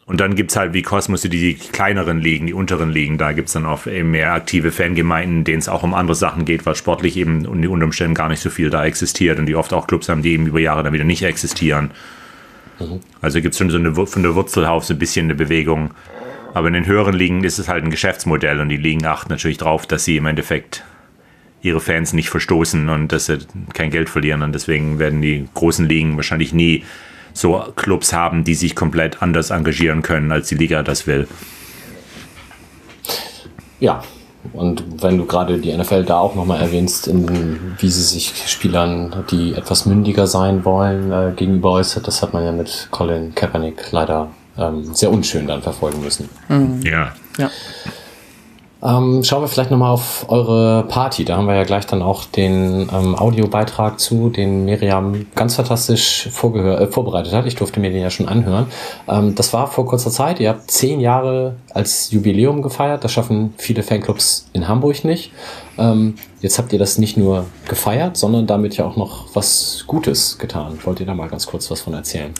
[0.09, 3.19] Und dann gibt es halt wie Kosmos die, die kleineren Ligen, die unteren Ligen.
[3.19, 6.45] Da gibt es dann auch eben mehr aktive Fangemeinden, denen es auch um andere Sachen
[6.45, 9.53] geht, weil sportlich eben und die Umständen gar nicht so viel da existiert und die
[9.53, 11.91] oft auch Clubs haben, die eben über Jahre dann wieder nicht existieren.
[12.79, 13.01] Mhm.
[13.21, 15.91] Also gibt es schon so eine, von der Wurzel auf so ein bisschen eine Bewegung.
[16.55, 19.59] Aber in den höheren Ligen ist es halt ein Geschäftsmodell und die Ligen achten natürlich
[19.59, 20.83] darauf, dass sie im Endeffekt
[21.61, 23.37] ihre Fans nicht verstoßen und dass sie
[23.75, 24.41] kein Geld verlieren.
[24.41, 26.83] Und deswegen werden die großen Ligen wahrscheinlich nie
[27.33, 31.27] so Clubs haben, die sich komplett anders engagieren können, als die Liga das will.
[33.79, 34.03] Ja,
[34.53, 39.25] und wenn du gerade die NFL da auch nochmal erwähnst, in, wie sie sich Spielern,
[39.29, 43.91] die etwas mündiger sein wollen, äh, gegenüber äußert, das hat man ja mit Colin Kaepernick
[43.91, 46.29] leider ähm, sehr unschön dann verfolgen müssen.
[46.47, 46.81] Mhm.
[46.83, 47.13] Ja.
[47.37, 47.51] ja.
[48.81, 51.25] Ähm, schauen wir vielleicht nochmal auf eure Party.
[51.25, 56.27] Da haben wir ja gleich dann auch den ähm, Audiobeitrag zu, den Miriam ganz fantastisch
[56.27, 57.45] äh, vorbereitet hat.
[57.45, 58.67] Ich durfte mir den ja schon anhören.
[59.09, 60.39] Ähm, das war vor kurzer Zeit.
[60.39, 63.03] Ihr habt zehn Jahre als Jubiläum gefeiert.
[63.03, 65.33] Das schaffen viele Fanclubs in Hamburg nicht.
[65.77, 70.37] Ähm, jetzt habt ihr das nicht nur gefeiert, sondern damit ja auch noch was Gutes
[70.37, 70.79] getan.
[70.85, 72.33] Wollt ihr da mal ganz kurz was von erzählen?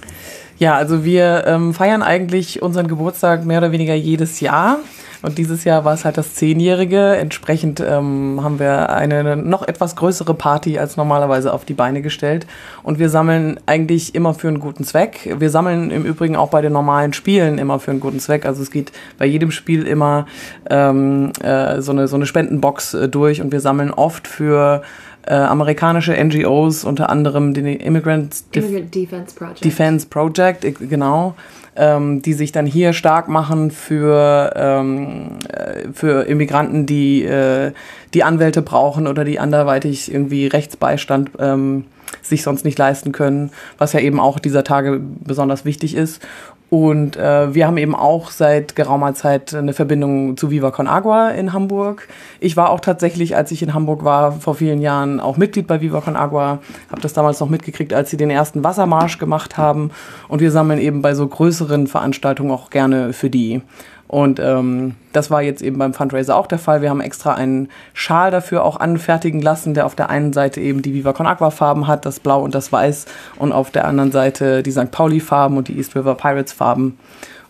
[0.57, 4.79] Ja, also wir ähm, feiern eigentlich unseren Geburtstag mehr oder weniger jedes Jahr.
[5.21, 7.17] Und dieses Jahr war es halt das Zehnjährige.
[7.17, 12.47] Entsprechend ähm, haben wir eine noch etwas größere Party als normalerweise auf die Beine gestellt.
[12.83, 15.35] Und wir sammeln eigentlich immer für einen guten Zweck.
[15.37, 18.45] Wir sammeln im Übrigen auch bei den normalen Spielen immer für einen guten Zweck.
[18.45, 20.25] Also es geht bei jedem Spiel immer
[20.69, 24.83] ähm, äh, so, eine, so eine Spendenbox äh, durch und wir sammeln oft für
[25.27, 29.65] äh, amerikanische NGOs, unter anderem den Immigrant, Def Immigrant Defense Project.
[29.65, 31.35] Defense Project, äh, genau
[31.75, 37.71] ähm, die sich dann hier stark machen für, ähm, äh, für Immigranten, die, äh,
[38.13, 41.85] die Anwälte brauchen oder die anderweitig irgendwie Rechtsbeistand ähm,
[42.21, 46.21] sich sonst nicht leisten können, was ja eben auch dieser Tage besonders wichtig ist.
[46.69, 51.29] Und äh, wir haben eben auch seit geraumer Zeit eine Verbindung zu Viva Con Agua
[51.29, 52.07] in Hamburg.
[52.39, 55.81] Ich war auch tatsächlich, als ich in Hamburg war, vor vielen Jahren auch Mitglied bei
[55.81, 56.59] Viva Con Agua.
[56.91, 59.89] Habe das damals noch mitgekriegt, als sie den ersten Wassermarsch gemacht haben.
[60.27, 63.61] Und wir sammeln eben bei so größeren Veranstaltungen auch gerne für die.
[64.09, 66.81] Und ähm, das war jetzt eben beim Fundraiser auch der Fall.
[66.81, 70.81] Wir haben extra einen Schal dafür auch anfertigen lassen, der auf der einen Seite eben
[70.81, 73.05] die Viva Con Aqua Farben hat, das Blau und das Weiß,
[73.37, 74.89] und auf der anderen Seite die St.
[74.89, 76.97] Pauli Farben und die East River Pirates Farben.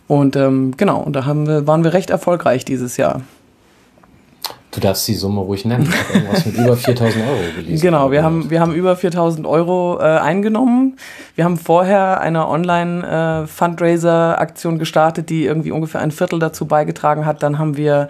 [0.10, 3.22] Und ähm, genau, und da haben wir, waren wir recht erfolgreich dieses Jahr.
[4.71, 5.89] Du darfst die Summe ruhig nennen.
[5.89, 7.82] Ich habe irgendwas mit über 4000 Euro gelesen.
[7.82, 10.97] Genau, wir haben, wir haben über 4000 Euro äh, eingenommen.
[11.36, 17.41] Wir haben vorher eine Online-Fundraiser-Aktion äh, gestartet, die irgendwie ungefähr ein Viertel dazu beigetragen hat.
[17.41, 18.10] Dann haben wir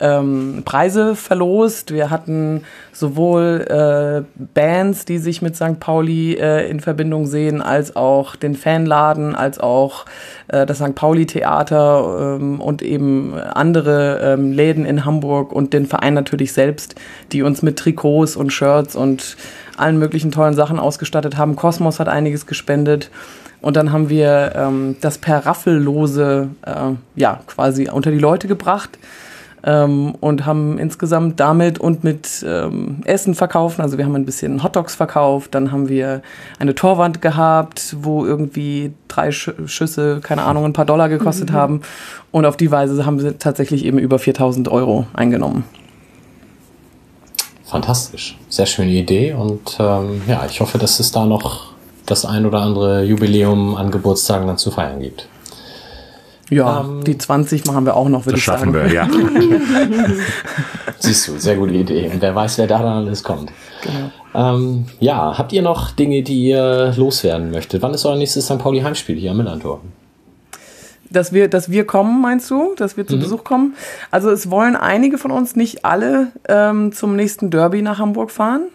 [0.00, 1.92] ähm, Preise verlost.
[1.92, 5.80] Wir hatten sowohl äh, Bands, die sich mit St.
[5.80, 10.04] Pauli äh, in Verbindung sehen, als auch den Fanladen, als auch
[10.48, 10.94] äh, das St.
[10.94, 16.94] Pauli Theater ähm, und eben andere ähm, Läden in Hamburg und den Verein natürlich selbst,
[17.32, 19.36] die uns mit Trikots und Shirts und
[19.76, 21.56] allen möglichen tollen Sachen ausgestattet haben.
[21.56, 23.10] Kosmos hat einiges gespendet.
[23.60, 28.98] Und dann haben wir ähm, das per Raffellose äh, ja, quasi unter die Leute gebracht.
[29.68, 33.82] Ähm, und haben insgesamt damit und mit ähm, Essen verkaufen.
[33.82, 36.22] Also wir haben ein bisschen Hotdogs verkauft, dann haben wir
[36.58, 41.54] eine Torwand gehabt, wo irgendwie drei Sch Schüsse, keine Ahnung, ein paar Dollar gekostet mhm.
[41.54, 41.82] haben.
[42.30, 45.64] Und auf die Weise haben wir tatsächlich eben über 4000 Euro eingenommen.
[47.66, 48.38] Fantastisch.
[48.48, 51.74] Sehr schöne Idee und ähm, ja, ich hoffe, dass es da noch
[52.06, 55.28] das ein oder andere Jubiläum an Geburtstagen dann zu feiern gibt.
[56.50, 58.72] Ja, ähm, die 20 machen wir auch noch, würde ich sagen.
[58.72, 60.14] Das schaffen wir, ja.
[60.98, 62.10] Siehst du, sehr gute Idee.
[62.12, 63.52] Und wer weiß, wer da dann alles kommt.
[63.82, 64.10] Genau.
[64.34, 67.82] Ähm, ja, habt ihr noch Dinge, die ihr loswerden möchtet?
[67.82, 68.58] Wann ist euer nächstes St.
[68.58, 69.80] Pauli Heimspiel hier am Millantor?
[71.10, 72.74] Dass wir, dass wir kommen, meinst du?
[72.76, 73.20] Dass wir zu mhm.
[73.20, 73.74] Besuch kommen?
[74.10, 78.68] Also es wollen einige von uns, nicht alle, ähm, zum nächsten Derby nach Hamburg fahren.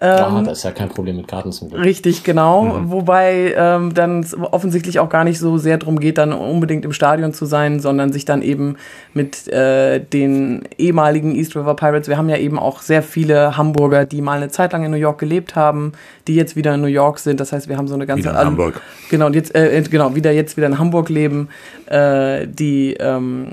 [0.00, 1.82] Ähm, ja, das ist ja kein Problem mit Karten zum Glück.
[1.82, 2.62] Richtig, genau.
[2.62, 2.90] Mhm.
[2.90, 7.32] Wobei ähm, dann offensichtlich auch gar nicht so sehr darum geht, dann unbedingt im Stadion
[7.32, 8.76] zu sein, sondern sich dann eben
[9.12, 14.04] mit äh, den ehemaligen East River Pirates, wir haben ja eben auch sehr viele Hamburger,
[14.04, 15.92] die mal eine Zeit lang in New York gelebt haben,
[16.28, 17.40] die jetzt wieder in New York sind.
[17.40, 18.28] Das heißt, wir haben so eine ganze...
[18.28, 18.80] Wieder in Hamburg.
[19.10, 21.48] Genau, und jetzt, äh, genau, wieder jetzt wieder in Hamburg leben,
[21.86, 22.94] äh, die...
[22.94, 23.48] Ähm,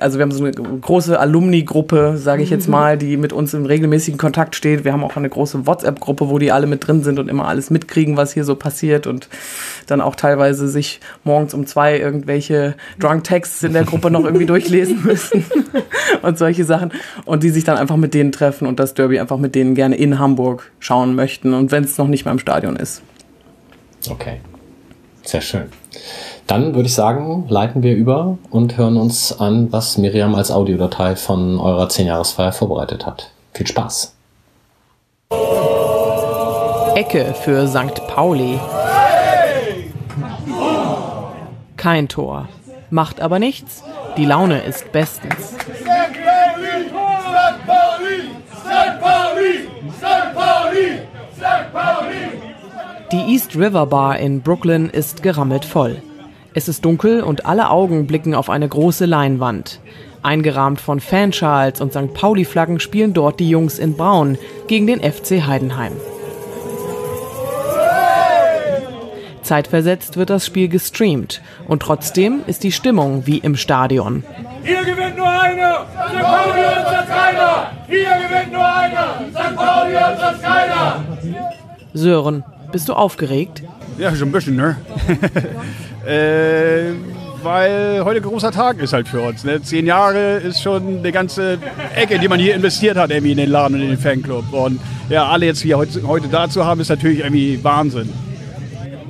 [0.00, 2.72] also wir haben so eine große Alumni-Gruppe, sage ich jetzt mhm.
[2.72, 4.84] mal, die mit uns im regelmäßigen Kontakt steht.
[4.84, 7.70] Wir haben auch eine große WhatsApp-Gruppe, wo die alle mit drin sind und immer alles
[7.70, 9.28] mitkriegen, was hier so passiert und
[9.86, 15.02] dann auch teilweise sich morgens um zwei irgendwelche Drunk-Texts in der Gruppe noch irgendwie durchlesen
[15.04, 15.44] müssen
[16.22, 16.92] und solche Sachen.
[17.24, 19.96] Und die sich dann einfach mit denen treffen und das Derby einfach mit denen gerne
[19.96, 23.02] in Hamburg schauen möchten und wenn es noch nicht mal im Stadion ist.
[24.08, 24.40] Okay.
[25.22, 25.64] Sehr schön.
[26.46, 31.16] Dann würde ich sagen, leiten wir über und hören uns an, was Miriam als Audiodatei
[31.16, 33.30] von eurer 10-Jahresfeier vorbereitet hat.
[33.52, 34.14] Viel Spaß!
[36.94, 38.06] Ecke für St.
[38.06, 38.60] Pauli.
[41.76, 42.48] Kein Tor.
[42.90, 43.82] Macht aber nichts.
[44.16, 45.54] Die Laune ist bestens.
[53.12, 56.00] Die East River Bar in Brooklyn ist gerammelt voll.
[56.56, 59.78] Es ist dunkel und alle Augen blicken auf eine große Leinwand.
[60.22, 62.14] Eingerahmt von Fanschals und St.
[62.14, 65.92] Pauli-Flaggen spielen dort die Jungs in Braun gegen den FC Heidenheim.
[69.42, 74.24] Zeitversetzt wird das Spiel gestreamt und trotzdem ist die Stimmung wie im Stadion.
[74.64, 76.22] Hier gewinnt nur einer, St.
[76.22, 77.70] Pauli und sonst keiner.
[77.86, 79.56] Hier gewinnt nur einer, St.
[79.56, 81.04] Pauli und sonst keiner.
[81.92, 83.62] Sören, bist du aufgeregt?
[83.98, 84.76] Ja, schon ein bisschen, ne?
[86.06, 86.92] Äh,
[87.42, 89.42] weil heute großer Tag ist halt für uns.
[89.42, 89.60] Ne?
[89.60, 91.58] Zehn Jahre ist schon eine ganze
[91.96, 94.52] Ecke, die man hier investiert hat, irgendwie in den Laden und in den Fanclub.
[94.52, 94.78] Und
[95.08, 98.08] ja, alle jetzt hier heute, heute da zu haben, ist natürlich irgendwie Wahnsinn.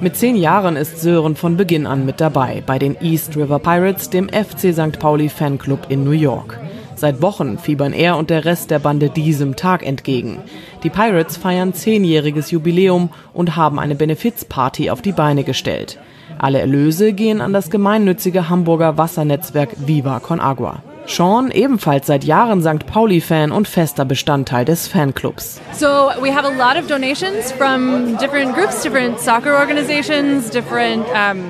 [0.01, 4.09] Mit zehn Jahren ist Sören von Beginn an mit dabei bei den East River Pirates,
[4.09, 4.99] dem FC St.
[4.99, 6.59] Pauli Fanclub in New York.
[6.94, 10.38] Seit Wochen fiebern er und der Rest der Bande diesem Tag entgegen.
[10.87, 15.99] Die Pirates feiern zehnjähriges Jubiläum und haben eine Benefizparty auf die Beine gestellt.
[16.38, 20.85] Alle Erlöse gehen an das gemeinnützige Hamburger Wassernetzwerk Viva Con Agua.
[21.07, 22.87] Sean, ebenfalls seit Jahren St.
[22.87, 25.61] Pauli-Fan und fester Bestandteil des Fanclubs.
[25.72, 31.42] So we have a lot of donations from different groups, different soccer organizations, different um,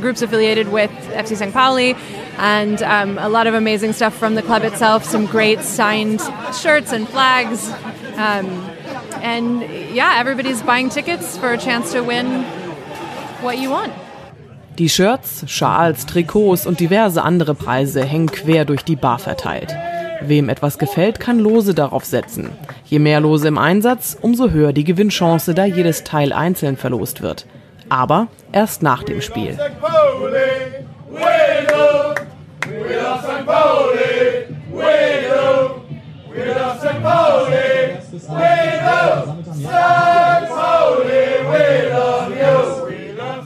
[0.00, 1.52] groups affiliated with FC St.
[1.52, 1.94] Pauli,
[2.38, 5.04] and um, a lot of amazing stuff from the club itself.
[5.04, 6.20] Some great signed
[6.54, 7.70] shirts and flags,
[8.16, 8.70] um,
[9.22, 9.62] and
[9.94, 12.44] yeah, everybody's buying tickets for a chance to win
[13.42, 13.92] what you want.
[14.78, 19.74] Die Shirts, Schals, Trikots und diverse andere Preise hängen quer durch die Bar verteilt.
[20.22, 22.50] Wem etwas gefällt, kann Lose darauf setzen.
[22.86, 27.46] Je mehr Lose im Einsatz, umso höher die Gewinnchance, da jedes Teil einzeln verlost wird.
[27.88, 29.58] Aber erst nach dem Spiel.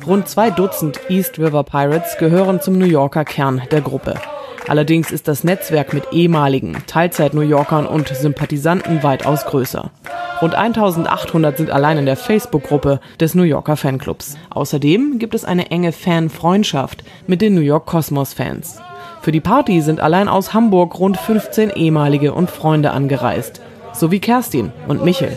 [0.06, 4.14] Rund zwei Dutzend East River Pirates gehören zum New Yorker Kern der Gruppe.
[4.68, 9.90] Allerdings ist das Netzwerk mit ehemaligen Teilzeit-New Yorkern und Sympathisanten weitaus größer.
[10.42, 14.36] Rund 1800 sind allein in der Facebook-Gruppe des New Yorker Fanclubs.
[14.50, 18.80] Außerdem gibt es eine enge Fanfreundschaft mit den New York Cosmos-Fans.
[19.22, 23.60] Für die Party sind allein aus Hamburg rund 15 ehemalige und Freunde angereist,
[24.00, 25.36] sowie Kerstin und Michel.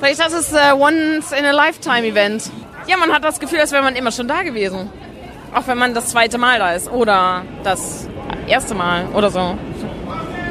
[0.00, 2.50] Vielleicht das ist äh, once in a lifetime Event.
[2.86, 4.90] Ja, man hat das Gefühl, als wäre man immer schon da gewesen.
[5.54, 8.08] Auch wenn man das zweite Mal da ist oder das
[8.46, 9.38] erste Mal oder so.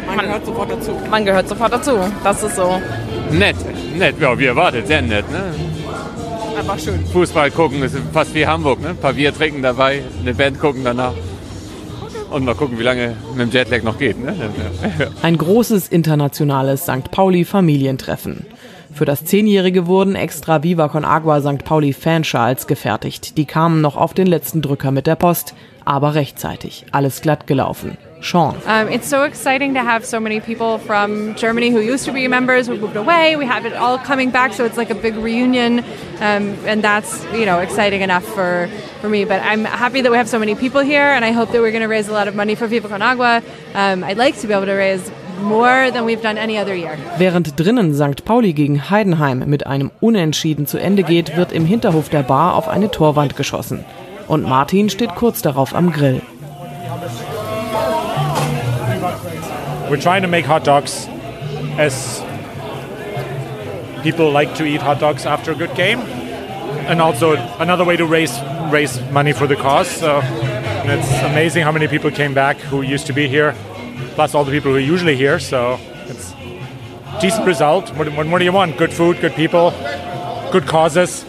[0.08, 0.92] Man, man gehört sofort dazu.
[1.10, 1.98] Man gehört sofort dazu.
[2.24, 2.82] Das ist so.
[3.32, 3.56] Nett,
[3.96, 5.54] nett, ja, wie erwartet, sehr nett, ne?
[6.62, 7.06] einfach schön.
[7.12, 8.90] Fußball gucken ist fast wie Hamburg, ne?
[8.90, 11.14] Ein paar Bier trinken dabei, eine Band gucken danach.
[12.32, 14.18] Und mal gucken, wie lange mit dem Jetlag noch geht.
[14.18, 14.34] Ne?
[15.22, 17.12] Ein großes internationales St.
[17.12, 18.46] Pauli-Familientreffen.
[18.94, 21.64] Für das Zehnjährige wurden extra Viva Con Agua St.
[21.64, 23.38] Pauli Fanschals gefertigt.
[23.38, 26.86] Die kamen noch auf den letzten Drücker mit der Post, aber rechtzeitig.
[26.92, 27.98] Alles glatt gelaufen.
[28.22, 28.56] Sean.
[28.66, 32.28] Um, it's so exciting to have so many people from Germany who used to be
[32.28, 33.36] members who moved away.
[33.36, 35.80] We have it all coming back, so it's like a big reunion,
[36.20, 38.70] um, and that's you know exciting enough for
[39.02, 39.26] for me.
[39.26, 41.72] But I'm happy that we have so many people here, and I hope that we're
[41.72, 43.42] going to raise a lot of money for Viva Con Agua.
[43.74, 46.98] Um, I'd like to be able to raise more than we've done any other year.
[47.18, 48.24] Während drinnen St.
[48.26, 52.68] Pauli gegen Heidenheim mit einem Unentschieden zu Ende geht, wird im Hinterhof der Bar auf
[52.68, 53.84] eine Torwand geschossen.
[54.28, 56.22] Und Martin steht kurz darauf am Grill.
[59.92, 61.06] We're trying to make hot dogs
[61.78, 62.24] as
[64.04, 66.00] people like to eat hot dogs after a good game,
[66.88, 68.32] and also another way to raise
[68.72, 69.90] raise money for the cause.
[69.90, 73.54] So it's amazing how many people came back who used to be here,
[74.16, 75.40] plus all the people who are usually here.
[75.40, 75.78] So
[76.08, 76.34] it's
[77.20, 77.94] decent result.
[77.98, 78.78] What, what more do you want?
[78.78, 79.74] Good food, good people,
[80.54, 81.26] good causes.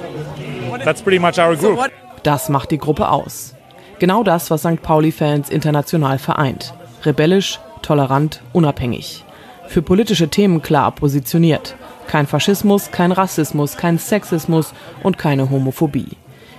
[0.84, 1.90] That's pretty much our group.
[2.22, 3.56] Das macht die Gruppe aus.
[3.98, 4.82] Genau das, was St.
[4.82, 6.72] Pauli-Fans international vereint.
[7.04, 9.24] Rebellisch, tolerant, unabhängig.
[9.66, 11.76] Für politische Themen klar positioniert.
[12.06, 16.16] Kein Faschismus, kein Rassismus, kein Sexismus und keine Homophobie.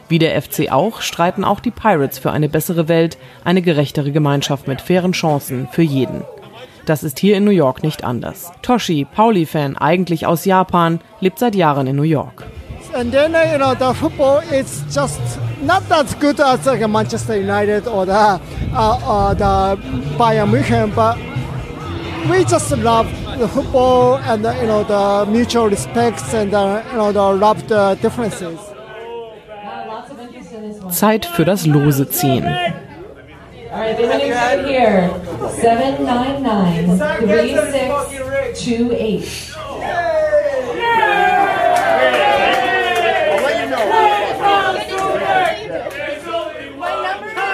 [0.09, 4.67] Wie der FC auch, streiten auch die Pirates für eine bessere Welt, eine gerechtere Gemeinschaft
[4.67, 6.23] mit fairen Chancen für jeden.
[6.85, 8.51] Das ist hier in New York nicht anders.
[8.61, 12.45] Toshi, Pauli-Fan, eigentlich aus Japan, lebt seit Jahren in New York.
[12.93, 15.19] And then, you know, the football is just
[15.65, 18.39] not as good as like Manchester United or the, uh,
[18.73, 19.77] uh, the
[20.17, 21.17] Bayern Munich, but
[22.29, 27.11] we just love the football and, you know, the mutual respects and, uh, you know,
[27.11, 28.59] the love the differences.
[30.89, 32.45] Zeit für das lose Ziehen.
[33.71, 35.09] Alright, the winning code here
[35.59, 36.97] 799
[37.27, 39.53] 3628.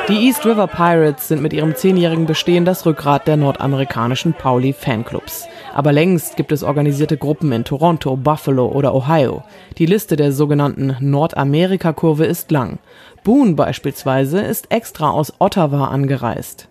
[0.09, 5.47] Die East River Pirates sind mit ihrem zehnjährigen Bestehen das Rückgrat der nordamerikanischen Pauli Fanclubs.
[5.71, 9.43] Aber längst gibt es organisierte Gruppen in Toronto, Buffalo oder Ohio.
[9.77, 12.79] Die Liste der sogenannten Nordamerika-Kurve ist lang.
[13.23, 16.67] Boone beispielsweise ist extra aus Ottawa angereist.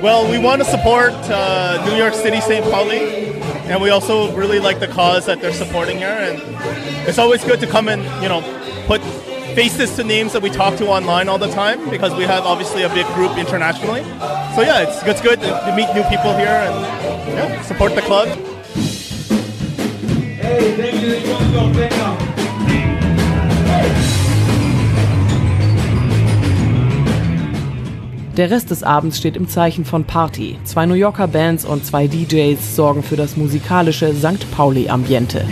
[0.00, 2.62] Well, we want to support uh, New York City St.
[2.70, 3.00] Pauli,
[3.68, 6.16] and we also really like the cause that they're supporting here.
[6.16, 6.40] And
[7.08, 8.44] it's always good to come and you know
[8.86, 9.00] put
[9.58, 12.84] faces to names that we talk to online all the time because we have obviously
[12.84, 14.04] a big group internationally.
[14.54, 16.76] So yeah, it's it's good to, to meet new people here and
[17.34, 18.28] yeah, support the club.
[20.40, 20.98] Hey.
[28.38, 30.56] Der Rest des Abends steht im Zeichen von Party.
[30.62, 34.48] Zwei New Yorker Bands und zwei DJs sorgen für das musikalische St.
[34.52, 35.44] Pauli-Ambiente.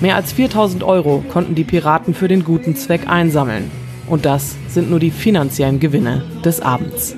[0.00, 3.68] Mehr als 4000 Euro konnten die Piraten für den guten Zweck einsammeln.
[4.06, 7.16] Und das sind nur die finanziellen Gewinne des Abends.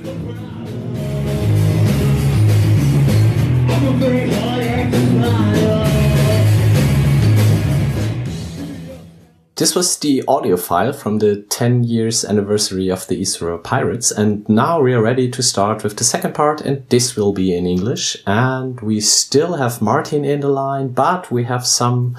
[9.56, 14.48] This was the audio file from the 10 years anniversary of the River Pirates, and
[14.48, 17.66] now we are ready to start with the second part, and this will be in
[17.66, 18.16] English.
[18.26, 22.16] And we still have Martin in the line, but we have some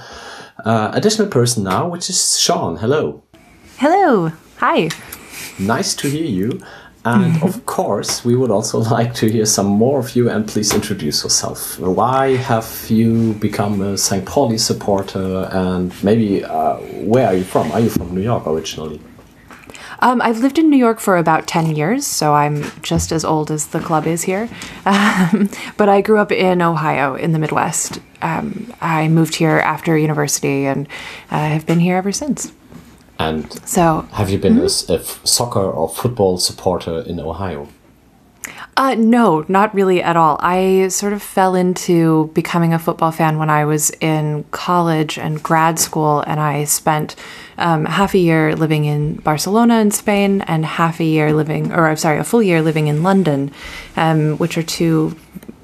[0.66, 2.78] uh, additional person now, which is Sean.
[2.78, 3.24] Hello.
[3.78, 4.32] Hello.
[4.58, 4.90] Hi.
[5.60, 6.62] Nice to hear you.
[7.04, 10.30] And of course, we would also like to hear some more of you.
[10.30, 11.80] And please introduce yourself.
[11.80, 14.26] Why have you become a St.
[14.26, 15.50] Pauli supporter?
[15.52, 17.72] And maybe uh, where are you from?
[17.72, 19.02] Are you from New York originally?
[20.02, 23.52] Um, I've lived in New York for about 10 years, so I'm just as old
[23.52, 24.50] as the club is here.
[24.84, 28.00] Um, but I grew up in Ohio in the Midwest.
[28.22, 30.88] Um, I moved here after university and
[31.30, 32.52] uh, have been here ever since.
[33.20, 37.68] And So, have you been a soccer or football supporter in Ohio?
[38.78, 40.38] Uh, no, not really at all.
[40.40, 45.44] I sort of fell into becoming a football fan when I was in college and
[45.44, 47.16] grad school, and I spent
[47.58, 51.88] um, half a year living in Barcelona in Spain and half a year living, or
[51.88, 53.52] I'm sorry, a full year living in London,
[53.98, 55.18] um, which are two,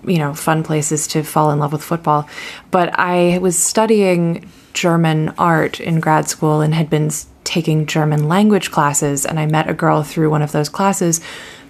[0.04, 2.28] you know, fun places to fall in love with football.
[2.72, 7.10] But I was studying German art in grad school and had been
[7.46, 9.26] taking German language classes.
[9.26, 11.22] And I met a girl through one of those classes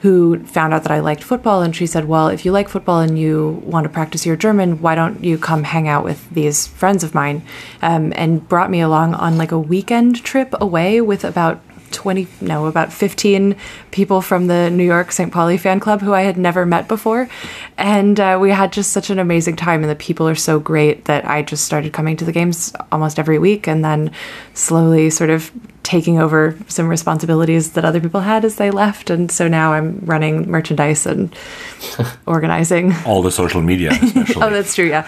[0.01, 1.61] who found out that I liked football.
[1.61, 4.81] And she said, Well, if you like football and you want to practice your German,
[4.81, 7.41] why don't you come hang out with these friends of mine?
[7.81, 12.65] Um, and brought me along on like a weekend trip away with about 20 no
[12.65, 13.55] about 15
[13.91, 17.29] people from the new york st pauli fan club who i had never met before
[17.77, 21.05] and uh, we had just such an amazing time and the people are so great
[21.05, 24.11] that i just started coming to the games almost every week and then
[24.53, 25.51] slowly sort of
[25.87, 29.09] taking over some responsibilities that other people had as they left.
[29.09, 31.33] And so now i'm running merchandise and
[32.27, 32.93] organizing.
[33.05, 34.43] All the social media especially.
[34.43, 35.05] oh that's true yeah.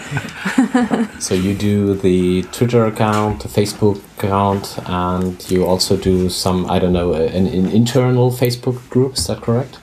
[1.18, 6.78] So you do the twitter account the facebook account and you also do some i
[6.78, 9.78] don't know an, an internal facebook group is that correct?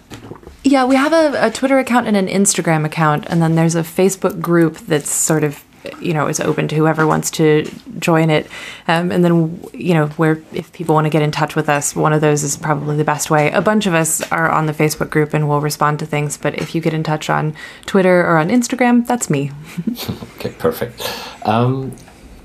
[0.64, 3.84] Yeah we have a, a twitter account and an instagram account and then there's a
[3.84, 5.64] facebook group that's sort of
[6.02, 7.70] you know is open to whoever wants to
[8.00, 8.48] join it.
[8.88, 11.96] Um, and then you know where if people want to get in touch with us
[11.96, 13.52] one of those is probably the best way.
[13.52, 16.56] A bunch of us are on the facebook group and will respond to things but
[16.56, 19.52] if you get in touch on twitter or on instagram that's me.
[20.38, 21.02] Okay perfect.
[21.46, 21.96] Um,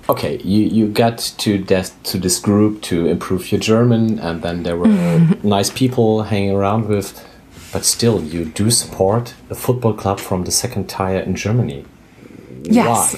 [0.08, 4.62] okay you you got to this to this group to improve your german and then
[4.62, 4.88] there were
[5.42, 7.26] nice people hanging around with
[7.72, 11.84] but still you do support a football club from the second tier in germany
[12.64, 13.16] Yes.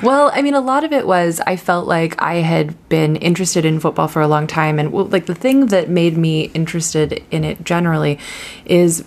[0.02, 3.64] well, I mean, a lot of it was I felt like I had been interested
[3.64, 4.78] in football for a long time.
[4.78, 8.18] And well, like the thing that made me interested in it generally
[8.64, 9.04] is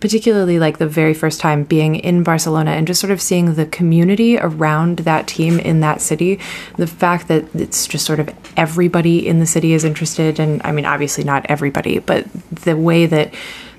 [0.00, 3.66] particularly like the very first time being in Barcelona and just sort of seeing the
[3.66, 6.38] community around that team in that city.
[6.76, 10.38] The fact that it's just sort of everybody in the city is interested.
[10.38, 13.34] And I mean, obviously not everybody, but the way that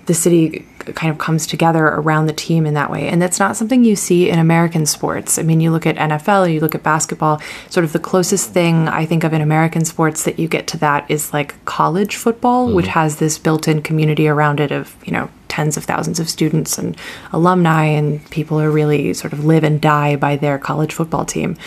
[0.08, 3.08] the city kind of comes together around the team in that way.
[3.08, 5.38] And that's not something you see in American sports.
[5.38, 8.88] I mean, you look at NFL, you look at basketball, sort of the closest thing
[8.88, 12.68] I think of in American sports that you get to that is like college football,
[12.68, 12.76] mm-hmm.
[12.76, 16.30] which has this built in community around it of, you know, tens of thousands of
[16.30, 16.96] students and
[17.34, 21.58] alumni, and people are really sort of live and die by their college football team.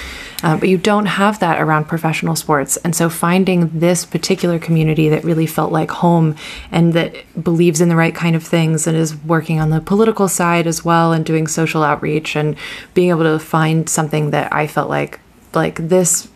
[0.42, 2.76] Uh, but you don't have that around professional sports.
[2.78, 6.36] And so finding this particular community that really felt like home
[6.70, 10.28] and that believes in the right kind of things and is working on the political
[10.28, 12.56] side as well and doing social outreach and
[12.94, 15.20] being able to find something that I felt like
[15.54, 16.28] like this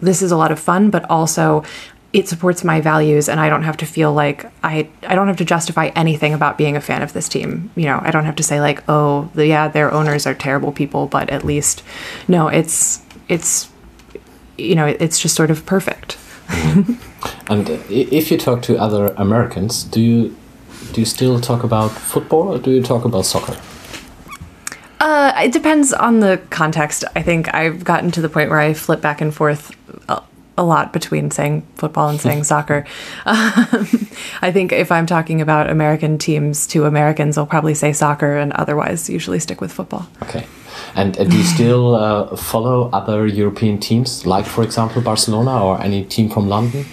[0.00, 1.64] this is a lot of fun but also
[2.12, 5.36] it supports my values and I don't have to feel like I I don't have
[5.38, 7.70] to justify anything about being a fan of this team.
[7.76, 10.72] You know, I don't have to say like, "Oh, the, yeah, their owners are terrible
[10.72, 11.82] people, but at least
[12.26, 13.68] no, it's it's
[14.56, 16.16] you know, it's just sort of perfect."
[17.48, 20.34] and if you talk to other Americans, do you
[20.92, 23.56] do you still talk about football or do you talk about soccer?
[25.00, 27.04] Uh, it depends on the context.
[27.14, 29.76] I think I've gotten to the point where I flip back and forth
[30.58, 32.84] a lot between saying football and saying soccer.
[33.28, 33.86] Um,
[34.42, 38.52] I think if I'm talking about American teams to Americans, I'll probably say soccer and
[38.54, 40.08] otherwise usually stick with football.
[40.22, 40.46] Okay.
[40.94, 45.80] And uh, do you still uh, follow other European teams, like, for example, Barcelona or
[45.80, 46.84] any team from London?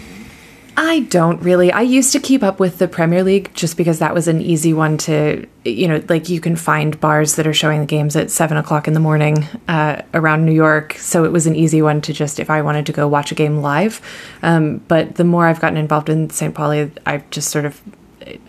[0.77, 1.71] I don't really.
[1.71, 4.73] I used to keep up with the Premier League just because that was an easy
[4.73, 8.29] one to, you know, like you can find bars that are showing the games at
[8.29, 10.95] seven o'clock in the morning uh, around New York.
[10.95, 13.35] So it was an easy one to just, if I wanted to go watch a
[13.35, 14.01] game live.
[14.43, 16.53] Um, but the more I've gotten involved in St.
[16.53, 17.81] Pauli, I've just sort of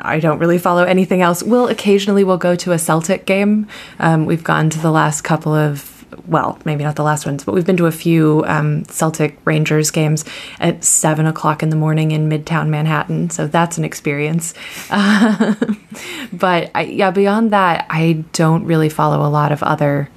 [0.01, 1.43] I don't really follow anything else.
[1.43, 3.68] We'll occasionally we'll go to a Celtic game.
[3.99, 5.95] Um, we've gone to the last couple of
[6.26, 9.90] well, maybe not the last ones, but we've been to a few um, Celtic Rangers
[9.90, 10.24] games
[10.61, 13.30] at seven o'clock in the morning in Midtown Manhattan.
[13.30, 14.54] So that's an experience.
[14.90, 15.54] Uh,
[16.32, 20.09] but I, yeah, beyond that, I don't really follow a lot of other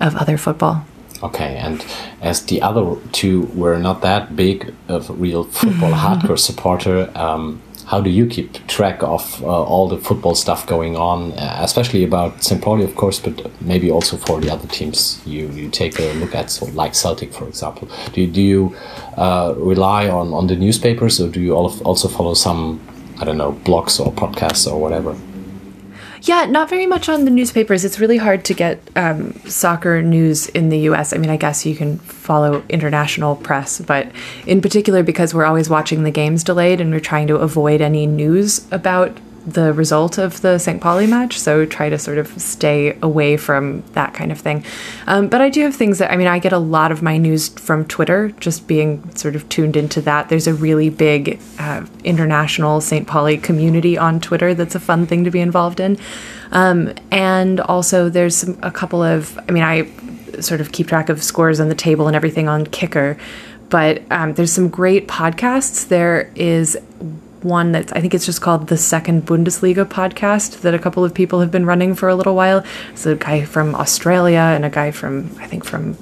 [0.00, 0.84] of other football.
[1.22, 1.84] Okay, and
[2.20, 7.60] as the other two were not that big of a real football hardcore supporter, um,
[7.88, 12.04] how do you keep track of uh, all the football stuff going on, uh, especially
[12.04, 12.60] about St.
[12.60, 16.34] Pauli, of course, but maybe also for the other teams you, you take a look
[16.34, 17.88] at, so like Celtic, for example?
[18.12, 18.76] Do you, do you
[19.16, 22.78] uh, rely on, on the newspapers or do you also follow some,
[23.20, 25.16] I don't know, blogs or podcasts or whatever?
[26.28, 27.86] Yeah, not very much on the newspapers.
[27.86, 31.14] It's really hard to get um, soccer news in the US.
[31.14, 34.12] I mean, I guess you can follow international press, but
[34.46, 38.06] in particular, because we're always watching the games delayed and we're trying to avoid any
[38.06, 39.16] news about
[39.52, 40.80] the result of the St.
[40.80, 44.64] Pauli match, so try to sort of stay away from that kind of thing.
[45.06, 47.16] Um, but I do have things that I mean, I get a lot of my
[47.16, 50.28] news from Twitter, just being sort of tuned into that.
[50.28, 53.06] There's a really big uh, international St.
[53.06, 55.98] Pauli community on Twitter that's a fun thing to be involved in.
[56.52, 59.88] Um, and also, there's some, a couple of, I mean, I
[60.40, 63.18] sort of keep track of scores on the table and everything on Kicker,
[63.68, 65.88] but um, there's some great podcasts.
[65.88, 66.78] There is
[67.42, 71.14] one that I think it's just called the Second Bundesliga podcast that a couple of
[71.14, 72.64] people have been running for a little while.
[72.92, 75.96] It's a guy from Australia and a guy from I think from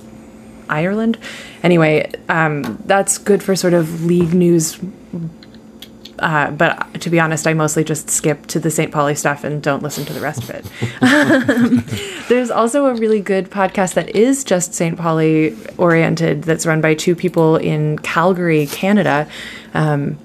[0.69, 1.19] Ireland.
[1.63, 4.79] Anyway, um, that's good for sort of league news.
[6.19, 8.91] Uh, but to be honest, I mostly just skip to the St.
[8.91, 10.65] Pauli stuff and don't listen to the rest of it.
[12.29, 14.97] There's also a really good podcast that is just St.
[14.97, 19.29] Pauli oriented that's run by two people in Calgary, Canada.
[19.75, 20.19] Um,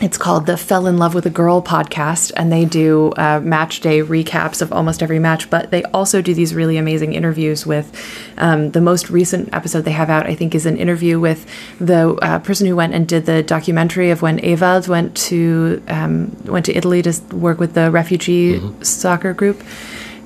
[0.00, 3.80] it's called the Fell in Love with a Girl podcast, and they do uh, match
[3.80, 5.50] day recaps of almost every match.
[5.50, 7.92] But they also do these really amazing interviews with
[8.38, 10.26] um, the most recent episode they have out.
[10.26, 11.44] I think is an interview with
[11.78, 16.34] the uh, person who went and did the documentary of when Ewald went to um,
[16.46, 19.62] went to Italy to work with the refugee soccer group.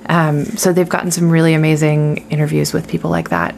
[0.06, 3.54] Um, so they've gotten some really amazing interviews with people like that.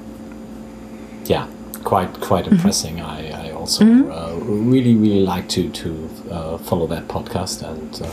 [1.25, 1.47] yeah,
[1.85, 3.01] quite quite impressing.
[3.01, 4.11] I, I also Mhm.
[4.11, 5.89] uh, really really like to to
[6.31, 8.01] uh, follow that podcast and.
[8.03, 8.09] Uh,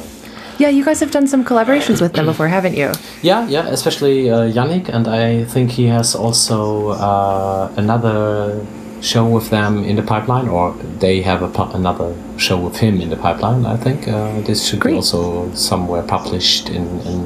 [0.59, 2.91] Yeah, you guys have done some collaborations with them before, haven't you?
[3.23, 8.61] Yeah, yeah, especially uh, Yannick, and I think he has also uh, another
[9.01, 13.01] show with them in the pipeline, or they have a pu- another show with him
[13.01, 13.65] in the pipeline.
[13.65, 17.19] I think uh, this should be also somewhere published in, in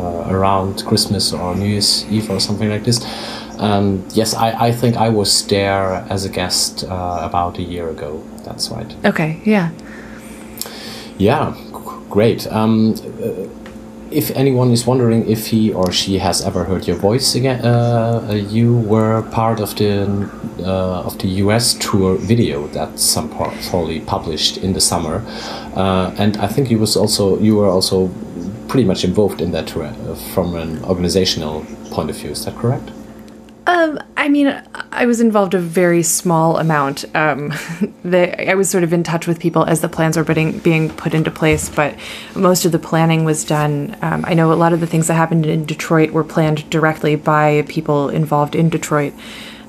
[0.00, 2.98] uh, around Christmas or New Year's Eve or something like this.
[3.58, 7.88] Um, yes, I, I think I was there as a guest uh, about a year
[7.88, 8.22] ago.
[8.44, 8.94] That's right.
[9.04, 9.70] Okay, yeah.
[11.18, 11.56] Yeah,
[12.10, 12.46] great.
[12.48, 13.48] Um, uh,
[14.10, 18.26] if anyone is wondering if he or she has ever heard your voice again, uh,
[18.28, 20.30] uh, you were part of the
[20.60, 25.24] uh, of the US tour video that some Pauli published in the summer,
[25.74, 28.08] uh, and I think you was also you were also
[28.68, 32.30] pretty much involved in that tour uh, from an organizational point of view.
[32.30, 32.90] Is that correct?
[33.66, 34.62] Um, I mean,
[34.92, 37.04] I was involved a very small amount.
[37.16, 37.48] Um,
[38.04, 40.88] the, I was sort of in touch with people as the plans were being, being
[40.90, 41.96] put into place, but
[42.36, 43.96] most of the planning was done.
[44.02, 47.16] Um, I know a lot of the things that happened in Detroit were planned directly
[47.16, 49.12] by people involved in Detroit.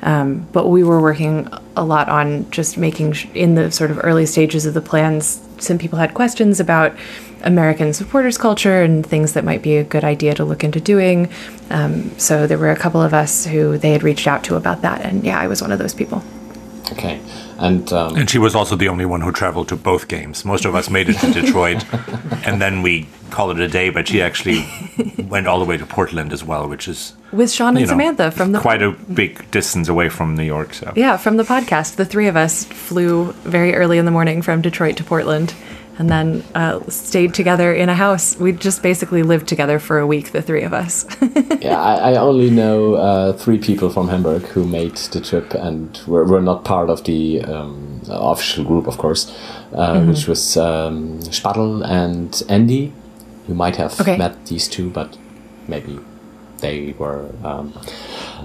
[0.04, 4.00] Um, but we were working a lot on just making sh- in the sort of
[4.04, 5.42] early stages of the plans.
[5.58, 6.96] Some people had questions about
[7.44, 11.30] American supporters culture and things that might be a good idea to look into doing.
[11.70, 14.82] Um, so there were a couple of us who they had reached out to about
[14.82, 16.24] that, and yeah, I was one of those people.
[16.92, 17.20] Okay,
[17.58, 20.46] and um, And she was also the only one who traveled to both games.
[20.46, 21.84] Most of us made it to Detroit,
[22.46, 23.90] and then we call it a day.
[23.90, 24.66] But she actually
[25.28, 28.32] went all the way to Portland as well, which is With Sean and know, Samantha
[28.32, 30.74] from the quite a big distance away from New York.
[30.74, 31.96] So yeah from the podcast.
[31.98, 35.54] The three of us flew very early in the morning from Detroit to Portland,
[36.00, 38.38] and then uh, stayed together in a house.
[38.40, 41.06] We just basically lived together for a week, the three of us.
[41.62, 46.00] yeah, I, I only know uh, three people from Hamburg who made the trip and
[46.08, 49.32] were, were not part of the um, official group, of course,
[49.74, 50.08] uh, Mhm.
[50.10, 52.94] which was um, Spadl and Andy.
[53.48, 54.18] You might have Okay.
[54.18, 55.18] met these two, but
[55.68, 56.00] maybe
[56.60, 57.74] they were um,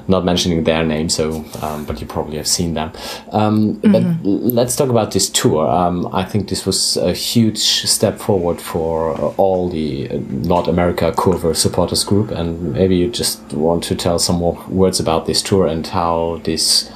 [0.08, 2.90] not mentioning their name, so um, but you probably have seen them.
[3.32, 4.24] Um, But Mhm.
[4.24, 5.66] l- let's talk about this tour.
[5.68, 10.08] Um, I think this was a huge step forward for all the
[10.48, 15.00] North America Kurve supporters group, and maybe you just want to tell some more words
[15.00, 16.90] about this tour and how this.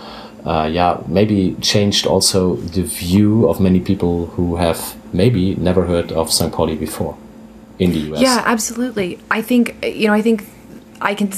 [0.46, 4.78] Uh, yeah, maybe changed also the view of many people who have
[5.12, 6.52] maybe never heard of St.
[6.52, 7.14] Pauli before
[7.80, 8.20] in the US.
[8.20, 9.18] Yeah, absolutely.
[9.28, 10.14] I think you know.
[10.14, 10.44] I think
[11.00, 11.30] I can.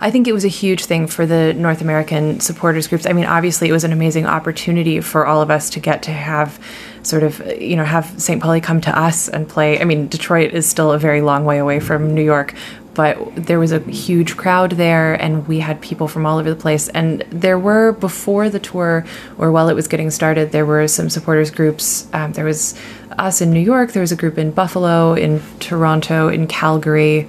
[0.00, 3.06] I think it was a huge thing for the North American supporters groups.
[3.06, 6.12] I mean, obviously, it was an amazing opportunity for all of us to get to
[6.12, 6.60] have
[7.02, 8.42] sort of you know have St.
[8.42, 9.80] Pauli come to us and play.
[9.80, 12.54] I mean, Detroit is still a very long way away from New York,
[12.96, 16.56] but there was a huge crowd there, and we had people from all over the
[16.56, 16.88] place.
[16.88, 19.04] And there were before the tour,
[19.38, 22.08] or while it was getting started, there were some supporters groups.
[22.14, 22.74] Um, there was
[23.18, 23.92] us in New York.
[23.92, 27.28] There was a group in Buffalo, in Toronto, in Calgary,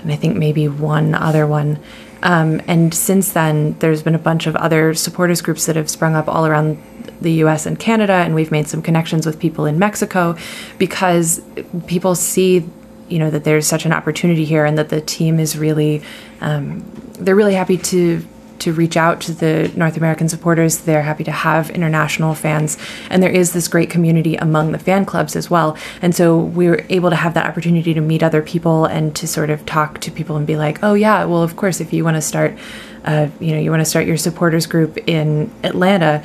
[0.00, 1.78] and I think maybe one other one.
[2.26, 6.16] Um, and since then, there's been a bunch of other supporters groups that have sprung
[6.16, 6.82] up all around
[7.20, 10.36] the US and Canada, and we've made some connections with people in Mexico
[10.76, 11.40] because
[11.86, 12.68] people see,
[13.08, 16.02] you know, that there's such an opportunity here and that the team is really,
[16.40, 16.80] um,
[17.12, 18.26] they're really happy to
[18.60, 20.78] to reach out to the North American supporters.
[20.78, 22.78] They're happy to have international fans.
[23.10, 25.76] And there is this great community among the fan clubs as well.
[26.02, 29.26] And so we were able to have that opportunity to meet other people and to
[29.26, 32.04] sort of talk to people and be like, oh, yeah, well, of course, if you
[32.04, 32.56] want to start,
[33.04, 36.22] uh, you know, you want to start your supporters group in Atlanta,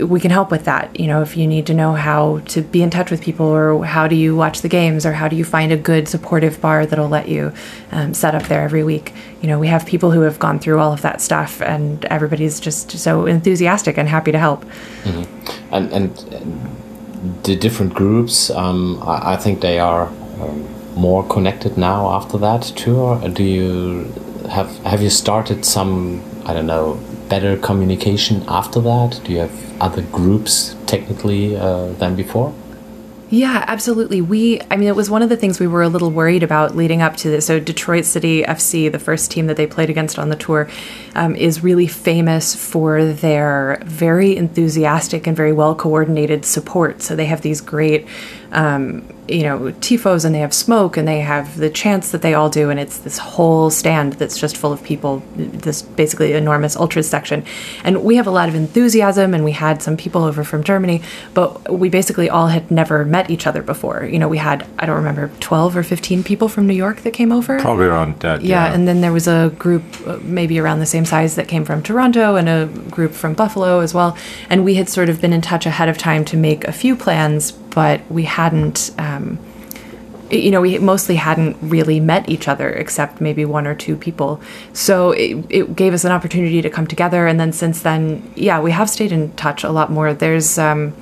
[0.00, 0.98] we can help with that.
[0.98, 3.84] You know, if you need to know how to be in touch with people or
[3.84, 6.86] how do you watch the games or how do you find a good supportive bar
[6.86, 7.52] that'll let you
[7.92, 9.12] um, set up there every week.
[9.40, 12.60] You know, we have people who have gone through all of that stuff and everybody's
[12.60, 14.64] just so enthusiastic and happy to help.
[15.04, 15.26] Mhm.
[15.70, 16.80] And, and and
[17.44, 18.50] the different groups.
[18.50, 20.06] Um, I, I, think they are
[20.40, 23.20] um, more connected now after that tour.
[23.28, 24.12] Do you
[24.50, 29.20] have have you started some I don't know better communication after that?
[29.24, 32.54] Do you have other groups technically uh, than before?
[33.32, 34.20] Yeah, absolutely.
[34.20, 36.74] We, I mean, it was one of the things we were a little worried about
[36.74, 37.46] leading up to this.
[37.46, 40.68] So, Detroit City FC, the first team that they played against on the tour,
[41.14, 47.02] um, is really famous for their very enthusiastic and very well coordinated support.
[47.02, 48.04] So, they have these great
[48.52, 52.34] um, you know, tifos and they have smoke and they have the chants that they
[52.34, 56.76] all do, and it's this whole stand that's just full of people, this basically enormous
[56.76, 57.44] ultras section.
[57.84, 61.02] And we have a lot of enthusiasm, and we had some people over from Germany,
[61.32, 64.04] but we basically all had never met each other before.
[64.04, 67.12] You know, we had, I don't remember, 12 or 15 people from New York that
[67.12, 67.60] came over.
[67.60, 68.42] Probably around that.
[68.42, 68.74] Yeah, yeah.
[68.74, 71.82] and then there was a group uh, maybe around the same size that came from
[71.82, 74.16] Toronto and a group from Buffalo as well.
[74.48, 76.96] And we had sort of been in touch ahead of time to make a few
[76.96, 78.90] plans but we hadn't.
[78.98, 79.38] Um,
[80.30, 84.40] you know, we mostly hadn't really met each other except maybe one or two people.
[84.72, 87.26] So it, it gave us an opportunity to come together.
[87.26, 90.14] And then since then, yeah, we have stayed in touch a lot more.
[90.14, 90.94] There's, um,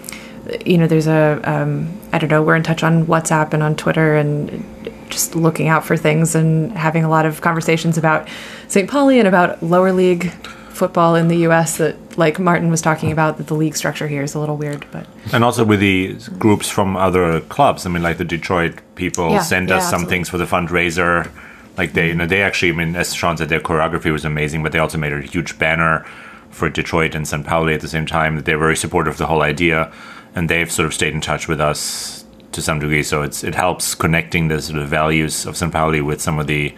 [0.65, 3.77] you know, there's a, um, I don't know, we're in touch on WhatsApp and on
[3.77, 4.65] Twitter and
[5.11, 8.29] just looking out for things and having a lot of conversations about
[8.69, 8.89] St.
[8.89, 10.31] Pauli and about lower league
[10.71, 11.77] football in the U.S.
[11.79, 14.85] that, like Martin was talking about, that the league structure here is a little weird.
[14.91, 17.87] But and also with the groups from other clubs.
[17.87, 20.15] I mean, like the Detroit people yeah, send us yeah, some absolutely.
[20.17, 21.31] things for the fundraiser.
[21.77, 22.73] Like they, you know, they actually.
[22.73, 25.59] I mean, as Sean said, their choreography was amazing, but they also made a huge
[25.59, 26.05] banner
[26.51, 27.47] for Detroit and St.
[27.47, 28.35] Pauli at the same time.
[28.35, 29.93] That they're very supportive of the whole idea,
[30.35, 33.05] and they've sort of stayed in touch with us to some degree.
[33.05, 35.73] So it's it helps connecting the sort of values of St.
[35.73, 36.75] Pauli with some of the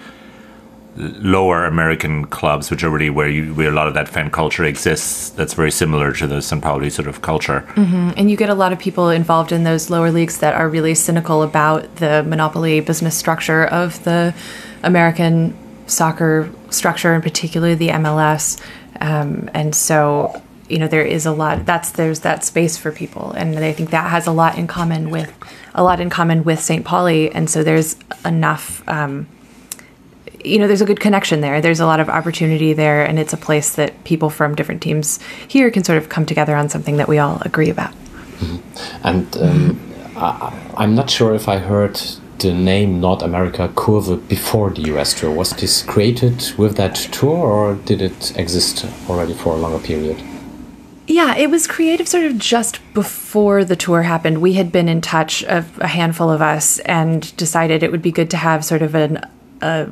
[0.96, 4.64] lower American clubs, which are really where you where a lot of that fan culture
[4.64, 5.30] exists.
[5.30, 6.62] That's very similar to the St.
[6.62, 7.64] Pauli sort of culture.
[7.74, 8.10] Mm-hmm.
[8.16, 10.94] And you get a lot of people involved in those lower leagues that are really
[10.94, 14.34] cynical about the monopoly business structure of the
[14.82, 18.60] American soccer structure, and particularly the MLS.
[19.00, 21.66] Um, and so, you know, there is a lot.
[21.66, 25.10] That's there's that space for people, and I think that has a lot in common
[25.10, 25.32] with
[25.74, 26.84] a lot in common with St.
[26.84, 27.30] Pauli.
[27.30, 28.86] And so there's enough.
[28.88, 29.28] Um,
[30.44, 31.60] you know, there's a good connection there.
[31.60, 35.18] There's a lot of opportunity there, and it's a place that people from different teams
[35.48, 37.92] here can sort of come together on something that we all agree about.
[38.38, 39.06] Mm-hmm.
[39.06, 39.80] And um,
[40.16, 42.00] I, am not sure if I heard
[42.38, 45.30] the name North America Kurve before the US tour.
[45.30, 50.22] Was this created with that tour, or did it exist already for a longer period?
[51.06, 54.40] Yeah, it was creative sort of just before the tour happened.
[54.40, 58.12] We had been in touch, a, a handful of us, and decided it would be
[58.12, 59.20] good to have sort of an
[59.60, 59.90] a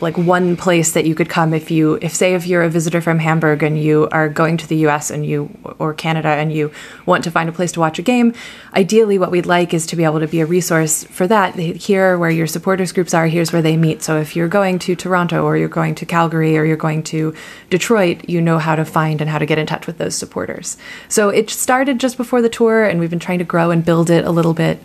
[0.00, 3.00] like one place that you could come if you if say if you're a visitor
[3.00, 6.72] from Hamburg and you are going to the US and you or Canada and you
[7.06, 8.34] want to find a place to watch a game
[8.74, 11.54] ideally what we'd like is to be able to be a resource for that.
[11.54, 14.02] Here where your supporters groups are here's where they meet.
[14.02, 17.34] So if you're going to Toronto or you're going to Calgary or you're going to
[17.70, 20.76] Detroit you know how to find and how to get in touch with those supporters.
[21.08, 24.10] So it started just before the tour and we've been trying to grow and build
[24.10, 24.80] it a little bit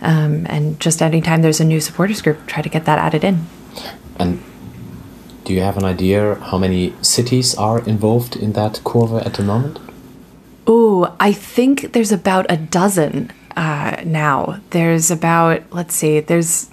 [0.00, 3.46] um, and just anytime there's a new supporters group try to get that added in
[4.18, 4.42] and
[5.44, 9.42] do you have an idea how many cities are involved in that Kurve at the
[9.42, 9.78] moment?
[10.66, 14.60] Oh, I think there's about a dozen uh, now.
[14.70, 16.70] There's about, let's see, there's,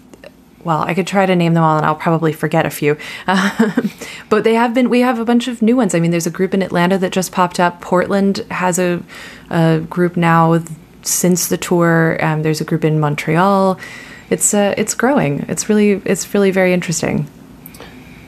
[0.64, 2.98] well, I could try to name them all and I'll probably forget a few.
[4.30, 5.94] but they have been, we have a bunch of new ones.
[5.94, 7.82] I mean, there's a group in Atlanta that just popped up.
[7.82, 9.04] Portland has a,
[9.50, 10.64] a group now
[11.02, 12.18] since the tour.
[12.24, 13.78] Um, there's a group in Montreal
[14.32, 15.46] it's uh, it's growing.
[15.48, 17.28] It's really it's really very interesting.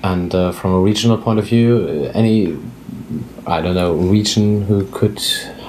[0.04, 2.58] And uh, from a regional point of view, any
[3.48, 5.20] I don't know region who could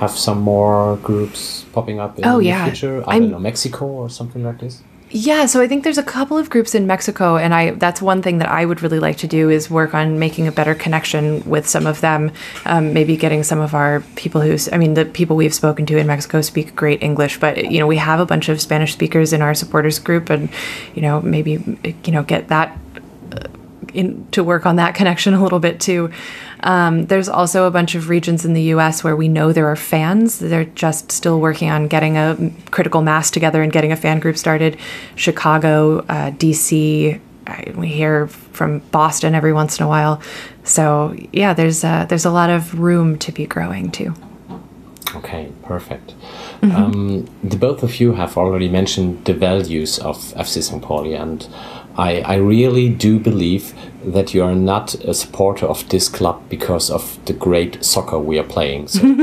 [0.00, 2.64] have some more groups popping up in oh, the yeah.
[2.64, 3.02] future.
[3.06, 4.82] I I'm, don't know Mexico or something like this.
[5.16, 8.20] Yeah, so I think there's a couple of groups in Mexico, and I that's one
[8.20, 11.48] thing that I would really like to do is work on making a better connection
[11.48, 12.32] with some of them.
[12.64, 15.98] Um, maybe getting some of our people who, I mean, the people we've spoken to
[15.98, 19.32] in Mexico speak great English, but you know we have a bunch of Spanish speakers
[19.32, 20.48] in our supporters group, and
[20.96, 21.62] you know maybe
[22.04, 22.76] you know get that
[23.94, 26.10] in to work on that connection a little bit too.
[26.60, 29.76] Um, there's also a bunch of regions in the US where we know there are
[29.76, 30.38] fans.
[30.38, 34.36] They're just still working on getting a critical mass together and getting a fan group
[34.36, 34.78] started.
[35.16, 37.20] Chicago, uh, DC,
[37.74, 40.22] we hear from Boston every once in a while.
[40.64, 44.14] So yeah, there's a, there's a lot of room to be growing too.
[45.16, 46.14] Okay, perfect.
[46.60, 46.76] Mm-hmm.
[46.76, 50.82] Um, the both of you have already mentioned the values of FC St.
[50.82, 51.46] Pauli, and
[51.96, 53.72] I, I really do believe
[54.04, 58.38] that you are not a supporter of this club because of the great soccer we
[58.38, 58.88] are playing.
[58.88, 59.00] So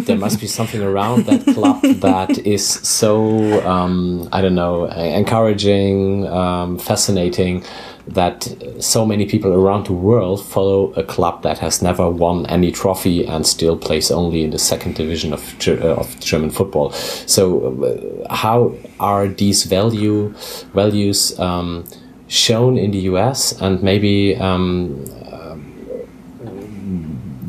[0.00, 6.26] there must be something around that club that is so um, I don't know encouraging,
[6.28, 7.64] um, fascinating
[8.06, 12.72] that so many people around the world follow a club that has never won any
[12.72, 16.90] trophy and still plays only in the second division of, uh, of German football.
[16.90, 20.34] So, uh, how are these value
[20.74, 21.84] values um,
[22.32, 24.36] shown in the US and maybe?
[24.36, 25.56] Um, uh,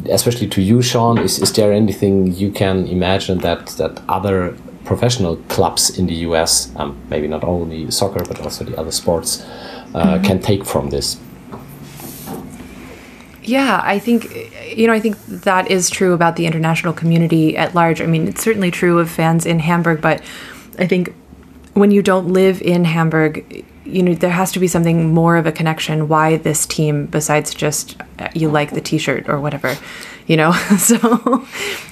[0.10, 5.38] especially to you, Sean, is, is there anything you can imagine that, that other professional
[5.48, 9.46] clubs in the US, um, maybe not only soccer but also the other sports,
[9.96, 11.18] uh, can take from this?
[13.44, 14.34] Yeah, I think
[14.76, 18.02] you know I think that is true about the international community at large.
[18.02, 20.22] I mean, it's certainly true of fans in Hamburg, but
[20.80, 21.14] I think
[21.74, 25.46] when you don't live in Hamburg, you know there has to be something more of
[25.46, 26.08] a connection.
[26.08, 29.78] Why this team besides just uh, you like the T-shirt or whatever,
[30.28, 30.52] you know?
[30.78, 31.46] so,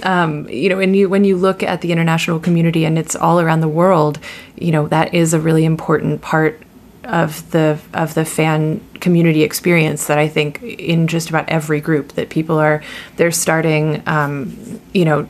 [0.04, 3.40] um, you know, when you when you look at the international community and it's all
[3.40, 4.20] around the world,
[4.56, 6.62] you know that is a really important part
[7.04, 12.14] of the of the fan community experience that I think in just about every group
[12.14, 12.84] that people are
[13.18, 15.28] they're starting um, you know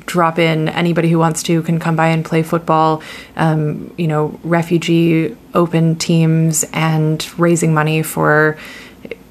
[0.00, 0.68] drop in.
[0.68, 3.02] Anybody who wants to can come by and play football.
[3.36, 8.58] Um, you know refugee open teams and raising money for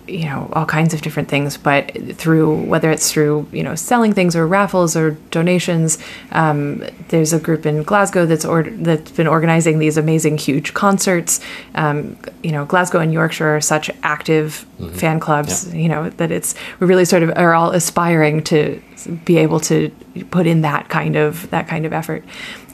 [0.08, 4.14] you know all kinds of different things but through whether it's through you know selling
[4.14, 5.98] things or raffles or donations
[6.32, 11.40] um, there's a group in glasgow that's or that's been organizing these amazing huge concerts
[11.76, 14.94] um, you know glasgow and yorkshire are such active mm-hmm.
[14.96, 15.82] fan clubs yeah.
[15.82, 18.82] you know that it's we really sort of are all aspiring to
[19.24, 19.90] be able to
[20.32, 22.24] put in that kind of that kind of effort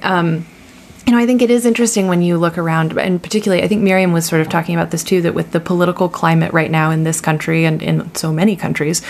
[0.02, 0.46] um,
[1.06, 3.82] you know, I think it is interesting when you look around, and particularly, I think
[3.82, 6.92] Miriam was sort of talking about this too, that with the political climate right now
[6.92, 9.02] in this country and in so many countries,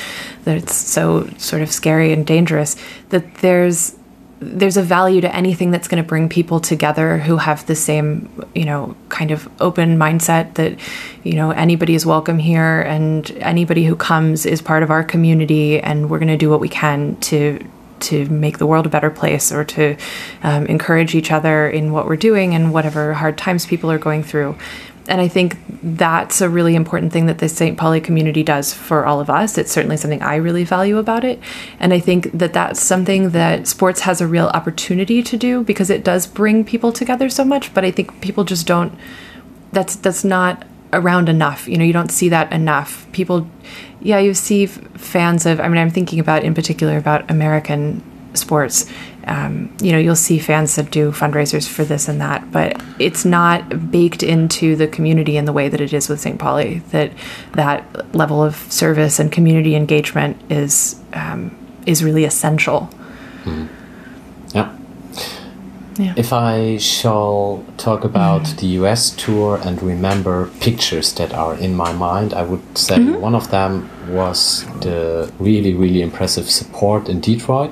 [0.46, 2.76] that it's so sort of scary and dangerous,
[3.10, 3.96] that there's
[4.42, 8.30] there's a value to anything that's going to bring people together who have the same,
[8.56, 10.80] you know, kind of open mindset that,
[11.24, 15.80] you know, anybody is welcome here and anybody who comes is part of our community
[15.82, 17.60] and we're going to do what we can to
[18.02, 19.96] to make the world a better place or to
[20.44, 24.24] um, encourage each other in what we're doing and whatever hard times people are going
[24.24, 24.58] through.
[25.10, 27.78] And I think that's a really important thing that the St.
[27.78, 29.58] Pauli community does for all of us.
[29.58, 31.40] It's certainly something I really value about it.
[31.80, 35.90] And I think that that's something that sports has a real opportunity to do because
[35.90, 37.74] it does bring people together so much.
[37.74, 38.94] But I think people just don't,
[39.72, 41.68] that's, that's not around enough.
[41.68, 43.12] You know, you don't see that enough.
[43.12, 43.50] People,
[44.02, 45.60] yeah, you see fans of.
[45.60, 48.90] I mean, I'm thinking about in particular about American sports.
[49.26, 53.26] Um, you know, you'll see fans that do fundraisers for this and that, but it's
[53.26, 56.40] not baked into the community in the way that it is with St.
[56.40, 56.80] Pauli.
[56.92, 57.12] That
[57.54, 62.90] that level of service and community engagement is um, is really essential.
[63.44, 63.70] Mm.
[66.00, 66.14] Yeah.
[66.16, 68.58] If I shall talk about mm.
[68.60, 73.08] the US tour and remember pictures that are in my mind, I would say mm
[73.08, 73.26] -hmm.
[73.28, 73.90] one of them
[74.20, 77.72] was the really, really impressive support in Detroit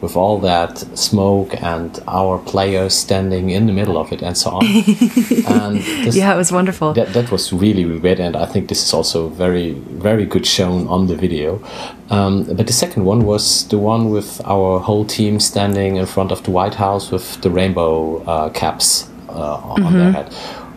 [0.00, 4.50] with all that smoke and our players standing in the middle of it and so
[4.50, 4.66] on.
[5.46, 6.92] and this, yeah, it was wonderful.
[6.92, 10.46] That, that was really, really great, and I think this is also very, very good
[10.46, 11.62] shown on the video.
[12.10, 16.32] Um, but the second one was the one with our whole team standing in front
[16.32, 19.92] of the White House with the rainbow uh, caps uh, on mm -hmm.
[19.92, 20.28] their head.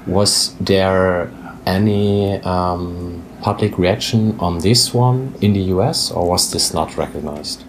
[0.08, 1.30] Was there
[1.66, 7.64] any um, public reaction on this one in the US, or was this not recognized?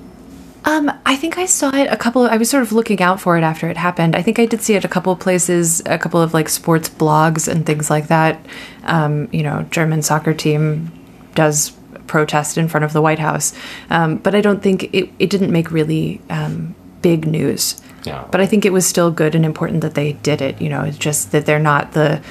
[0.64, 2.26] Um, I think I saw it a couple.
[2.26, 4.14] Of, I was sort of looking out for it after it happened.
[4.14, 6.88] I think I did see it a couple of places, a couple of like sports
[6.88, 8.44] blogs and things like that.
[8.84, 10.92] Um, you know, German soccer team
[11.34, 11.72] does
[12.06, 13.54] protest in front of the White House,
[13.88, 17.80] um, but I don't think it, it didn't make really um, big news.
[18.04, 18.26] Yeah.
[18.30, 20.60] But I think it was still good and important that they did it.
[20.60, 22.22] You know, it's just that they're not the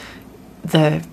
[0.64, 1.04] the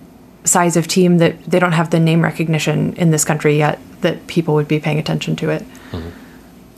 [0.43, 4.27] size of team that they don't have the name recognition in this country yet that
[4.27, 5.63] people would be paying attention to it.
[5.91, 6.09] Mm-hmm.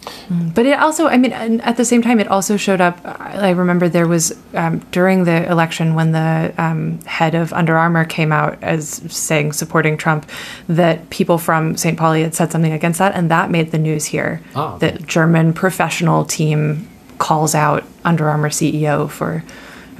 [0.01, 0.53] Mm.
[0.53, 2.99] But it also, I mean, at the same time, it also showed up.
[3.03, 8.05] I remember there was um, during the election when the um, head of Under Armour
[8.05, 10.29] came out as saying supporting Trump
[10.67, 11.97] that people from St.
[11.97, 14.41] Pauli had said something against that, and that made the news here.
[14.55, 14.91] Oh, okay.
[14.91, 16.87] That German professional team
[17.17, 19.43] calls out Under Armour CEO for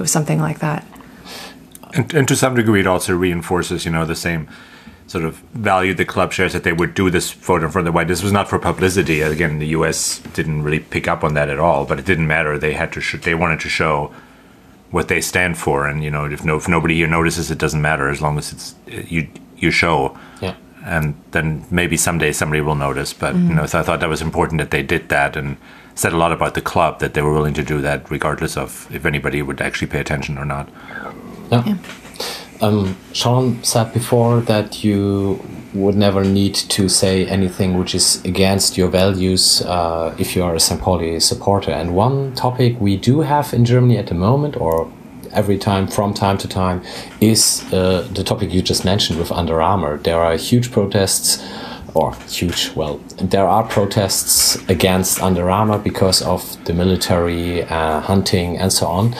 [0.00, 0.86] was something like that.
[1.92, 4.48] And, and to some degree, it also reinforces, you know, the same
[5.10, 7.92] sort of valued the club shares that they would do this photo in front of
[7.92, 8.06] the white.
[8.06, 9.22] This was not for publicity.
[9.22, 10.20] Again, the U.S.
[10.34, 12.56] didn't really pick up on that at all, but it didn't matter.
[12.56, 13.00] They had to.
[13.00, 14.14] Sh- they wanted to show
[14.92, 17.82] what they stand for, and you know, if no, if nobody here notices, it doesn't
[17.82, 18.74] matter as long as it's
[19.10, 20.16] you you show.
[20.40, 20.54] Yeah.
[20.84, 23.12] and then maybe someday somebody will notice.
[23.12, 25.56] But you know, so I thought that was important that they did that and
[25.96, 28.86] said a lot about the club that they were willing to do that, regardless of
[28.94, 30.68] if anybody would actually pay attention or not.
[31.50, 31.76] Yeah.
[32.62, 35.40] Um, Sean said before that you
[35.72, 40.54] would never need to say anything which is against your values uh, if you are
[40.54, 40.80] a St.
[40.80, 41.70] Pauli supporter.
[41.70, 44.92] And one topic we do have in Germany at the moment, or
[45.32, 46.82] every time from time to time,
[47.20, 49.98] is uh, the topic you just mentioned with Under Armour.
[49.98, 51.42] There are huge protests,
[51.94, 58.58] or huge, well, there are protests against Under Armour because of the military, uh, hunting,
[58.58, 59.14] and so on.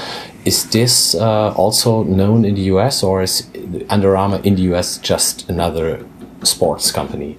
[0.51, 3.47] Is this uh, also known in the US, or is
[3.89, 6.05] Under Armour in the US just another
[6.43, 7.39] sports company?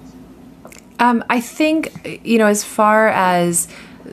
[0.97, 3.67] Um, I think, you know, as far as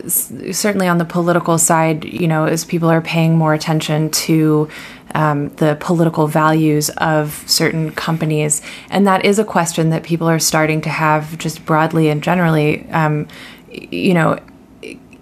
[0.09, 4.69] certainly on the political side, you know, as people are paying more attention to
[5.15, 10.41] um, the political values of certain companies, and that is a question that people are
[10.41, 12.85] starting to have just broadly and generally.
[12.91, 13.29] Um,
[13.71, 14.41] you know,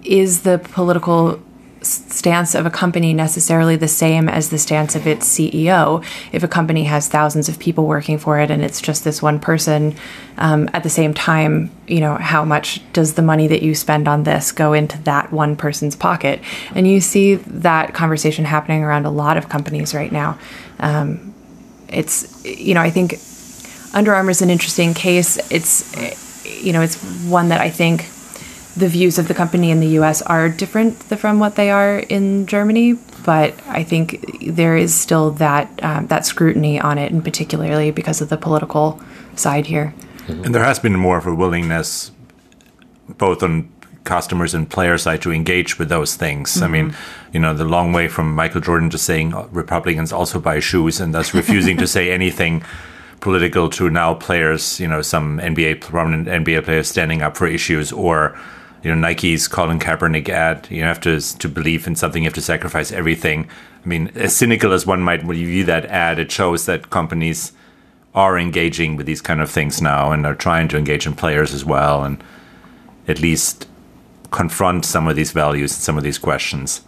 [0.02, 1.42] is the political
[1.86, 6.04] stance of a company necessarily the same as the stance of its CEO.
[6.32, 9.40] If a company has thousands of people working for it and it's just this one
[9.40, 9.94] person,
[10.38, 14.08] um, at the same time, you know, how much does the money that you spend
[14.08, 16.40] on this go into that one person's pocket?
[16.74, 20.38] And you see that conversation happening around a lot of companies right now.
[20.78, 21.34] Um,
[21.88, 23.14] it's, you know, I think
[23.94, 25.38] Under Armour is an interesting case.
[25.50, 25.94] It's,
[26.62, 28.10] you know, it's one that I think
[28.76, 32.46] the views of the company in the US are different from what they are in
[32.46, 37.90] Germany, but I think there is still that um, that scrutiny on it, and particularly
[37.90, 39.00] because of the political
[39.34, 39.94] side here.
[40.28, 42.10] And there has been more of a willingness,
[43.08, 43.72] both on
[44.04, 46.60] customers and player side, to engage with those things.
[46.60, 46.94] I mean,
[47.32, 51.00] you know, the long way from Michael Jordan to saying uh, Republicans also buy shoes
[51.00, 52.62] and thus refusing to say anything
[53.20, 57.90] political to now players, you know, some NBA prominent NBA players standing up for issues
[57.90, 58.38] or
[58.86, 60.68] you know Nike's Colin Kaepernick ad.
[60.70, 62.22] You have to to believe in something.
[62.22, 63.48] You have to sacrifice everything.
[63.84, 67.50] I mean, as cynical as one might view that ad, it shows that companies
[68.14, 71.52] are engaging with these kind of things now and are trying to engage in players
[71.52, 72.22] as well and
[73.08, 73.66] at least
[74.30, 76.82] confront some of these values and some of these questions.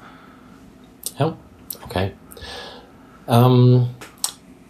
[1.19, 1.37] Oh,
[1.83, 2.15] okay.
[3.27, 3.93] Um,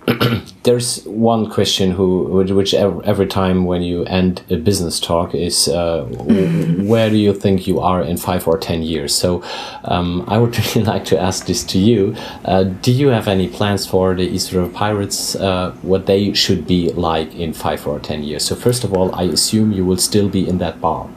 [0.62, 5.34] there's one question who, which, which ev- every time when you end a business talk
[5.34, 6.02] is, uh,
[6.82, 9.14] where do you think you are in five or ten years?
[9.14, 9.42] So,
[9.84, 12.14] um, I would really like to ask this to you.
[12.44, 15.34] Uh, do you have any plans for the East River Pirates?
[15.34, 18.44] Uh, what they should be like in five or ten years?
[18.44, 21.08] So, first of all, I assume you will still be in that bar.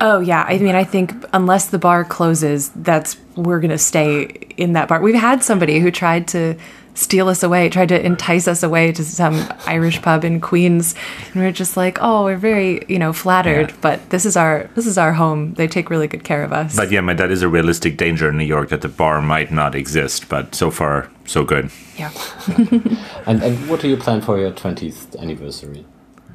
[0.00, 4.24] Oh yeah, I mean, I think unless the bar closes, that's we're gonna stay
[4.56, 5.00] in that bar.
[5.00, 6.56] We've had somebody who tried to
[6.94, 10.94] steal us away, tried to entice us away to some Irish pub in Queens,
[11.32, 14.70] and we are just like, oh, we're very you know flattered, but this is our
[14.74, 15.54] this is our home.
[15.54, 16.76] They take really good care of us.
[16.76, 19.52] But yeah, my dad is a realistic danger in New York that the bar might
[19.52, 20.28] not exist.
[20.28, 21.70] But so far, so good.
[21.96, 22.10] Yeah.
[23.26, 25.84] and, and what do you plan for your 20th anniversary?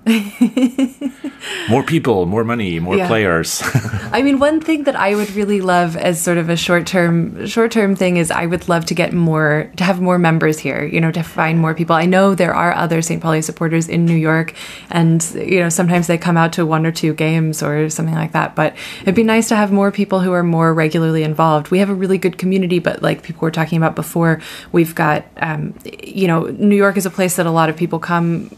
[1.70, 3.07] More people, more money, more Yeah.
[3.07, 3.62] players.
[4.12, 7.45] I mean, one thing that I would really love as sort of a short term
[7.47, 10.84] short term thing is I would love to get more to have more members here.
[10.84, 11.95] You know, to find more people.
[11.95, 13.22] I know there are other St.
[13.22, 14.53] Pauli supporters in New York,
[14.89, 18.34] and you know sometimes they come out to one or two games or something like
[18.34, 18.55] that.
[18.55, 21.72] But it'd be nice to have more people who are more regularly involved.
[21.72, 24.41] We have a really good community, but like people were talking about before,
[24.72, 27.99] we've got um, you know New York is a place that a lot of people
[27.99, 28.49] come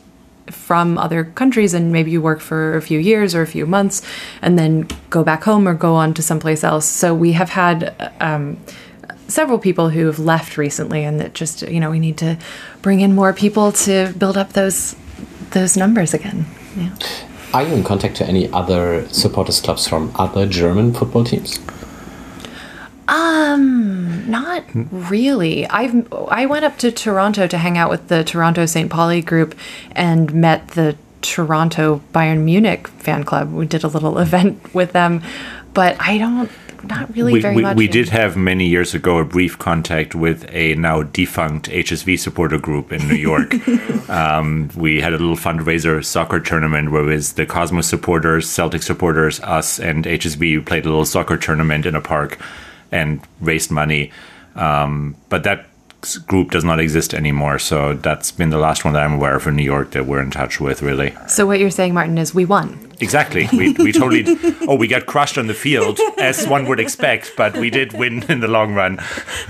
[0.51, 4.01] from other countries and maybe you work for a few years or a few months
[4.41, 6.85] and then go back home or go on to someplace else.
[6.85, 8.57] So we have had um,
[9.27, 12.37] several people who have left recently and that just you know we need to
[12.81, 14.95] bring in more people to build up those
[15.51, 16.45] those numbers again.
[16.75, 16.95] Yeah.
[17.53, 21.59] Are you in contact to any other supporters clubs from other German football teams?
[24.51, 25.65] Not really.
[25.67, 28.89] I've I went up to Toronto to hang out with the Toronto St.
[28.89, 29.55] Pauli group
[29.91, 33.53] and met the Toronto Bayern Munich fan club.
[33.53, 35.21] We did a little event with them,
[35.73, 36.51] but I don't
[36.83, 37.77] not really we, very we, much.
[37.77, 42.57] we did have many years ago a brief contact with a now defunct HSV supporter
[42.57, 43.53] group in New York.
[44.09, 48.81] um, we had a little fundraiser soccer tournament where it was the Cosmos supporters, Celtic
[48.81, 52.39] supporters, us, and HSV played a little soccer tournament in a park
[52.91, 54.11] and raised money.
[54.55, 55.67] Um, but that
[56.25, 57.59] group does not exist anymore.
[57.59, 60.21] So that's been the last one that I'm aware of in New York that we're
[60.21, 61.13] in touch with, really.
[61.27, 62.91] So what you're saying, Martin, is we won.
[62.99, 63.47] Exactly.
[63.51, 64.37] We, we totally.
[64.67, 68.23] Oh, we got crushed on the field, as one would expect, but we did win
[68.29, 68.99] in the long run.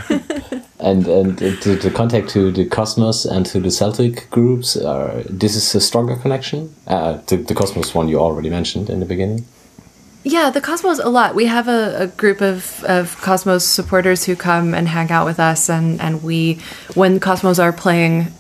[0.80, 5.56] and and to, to contact to the Cosmos and to the Celtic groups, uh, this
[5.56, 6.74] is a stronger connection.
[6.88, 9.46] Uh, the, the Cosmos one you already mentioned in the beginning.
[10.24, 11.34] Yeah, the Cosmos a lot.
[11.34, 15.40] We have a, a, group of, of Cosmos supporters who come and hang out with
[15.40, 16.60] us, and, and we,
[16.94, 18.32] when Cosmos are playing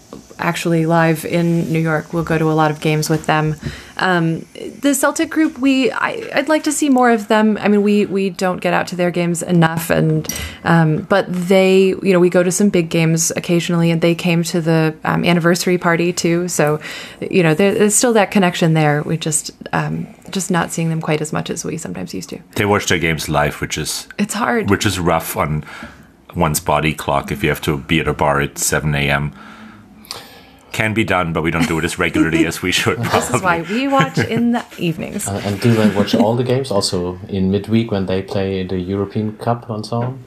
[0.41, 2.13] actually live in New York.
[2.13, 3.55] We'll go to a lot of games with them.
[3.97, 4.45] Um,
[4.79, 7.57] the Celtic group, we I, would like to see more of them.
[7.57, 10.27] I mean, we we don't get out to their games enough, and
[10.63, 14.43] um, but they, you know, we go to some big games occasionally, and they came
[14.43, 16.47] to the um, anniversary party too.
[16.47, 16.79] So,
[17.19, 19.03] you know, there, there's still that connection there.
[19.03, 22.39] We just um, just not seeing them quite as much as we sometimes used to.
[22.55, 25.63] They watch their games live, which is it's hard, which is rough on
[26.35, 29.33] one's body clock if you have to be at a bar at 7 a.m
[30.71, 32.97] can be done, but we don't do it as regularly as we should.
[32.97, 33.11] Probably.
[33.21, 35.27] This is why we watch in the evenings.
[35.27, 38.79] Uh, and do they watch all the games also in midweek when they play the
[38.79, 40.23] European Cup and so on?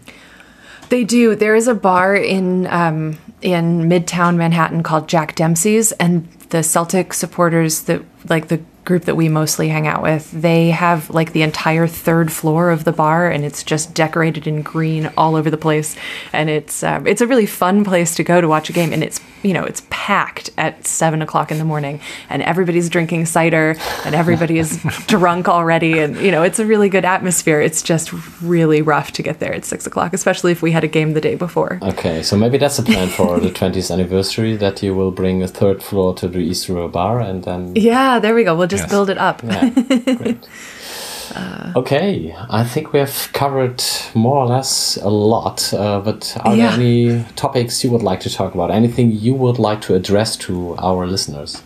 [0.91, 1.35] They do.
[1.35, 7.15] There is a bar in um, in Midtown Manhattan called Jack Dempsey's, and the Celtic
[7.15, 11.43] supporters that like the group that we mostly hang out with, they have like the
[11.43, 15.57] entire third floor of the bar, and it's just decorated in green all over the
[15.57, 15.97] place.
[16.32, 19.03] And it's um, it's a really fun place to go to watch a game, and
[19.03, 23.76] it's you know it's packed at seven o'clock in the morning, and everybody's drinking cider,
[24.05, 27.61] and everybody is drunk already, and you know it's a really good atmosphere.
[27.61, 28.12] It's just
[28.43, 31.20] really rough to get there at six o'clock, especially if we had a game the
[31.20, 31.78] day before.
[31.82, 35.49] Okay, so maybe that's a plan for the 20th anniversary that you will bring a
[35.49, 38.55] third floor to the East River Bar, and then yeah, there we go.
[38.55, 38.91] We'll just yes.
[38.91, 39.43] build it up.
[39.43, 40.35] Yeah.
[41.35, 43.83] Uh, okay, I think we have covered
[44.14, 45.72] more or less a lot.
[45.72, 46.77] Uh, but are yeah.
[46.77, 48.70] there any topics you would like to talk about?
[48.70, 51.62] Anything you would like to address to our listeners?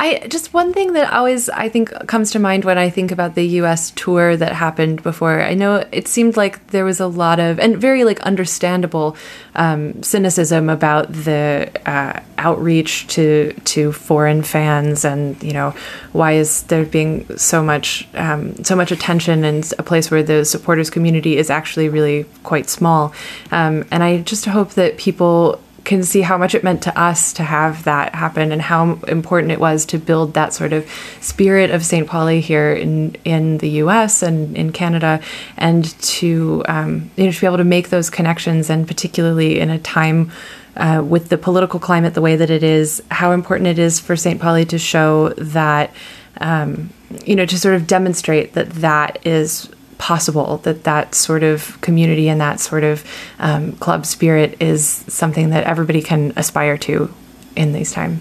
[0.00, 3.34] I just one thing that always I think comes to mind when I think about
[3.34, 3.90] the U.S.
[3.90, 5.42] tour that happened before.
[5.42, 9.14] I know it seemed like there was a lot of and very like understandable
[9.54, 15.74] um, cynicism about the uh, outreach to to foreign fans, and you know
[16.12, 20.46] why is there being so much um, so much attention in a place where the
[20.46, 23.12] supporters community is actually really quite small.
[23.50, 27.32] Um, and I just hope that people can see how much it meant to us
[27.34, 30.88] to have that happen and how important it was to build that sort of
[31.20, 32.06] spirit of St.
[32.06, 34.22] Pauli here in in the U.S.
[34.22, 35.20] and in Canada,
[35.56, 39.70] and to um, you know to be able to make those connections, and particularly in
[39.70, 40.30] a time.
[40.76, 44.14] Uh, with the political climate the way that it is, how important it is for
[44.14, 44.40] St.
[44.40, 45.92] Pauli to show that,
[46.40, 46.90] um,
[47.26, 49.68] you know, to sort of demonstrate that that is
[50.00, 53.04] possible that that sort of community and that sort of
[53.38, 57.12] um, club spirit is something that everybody can aspire to
[57.54, 58.18] in these times.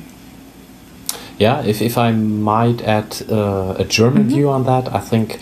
[1.37, 4.35] Yeah, if, if I might add uh, a German mm-hmm.
[4.35, 5.39] view on that, I think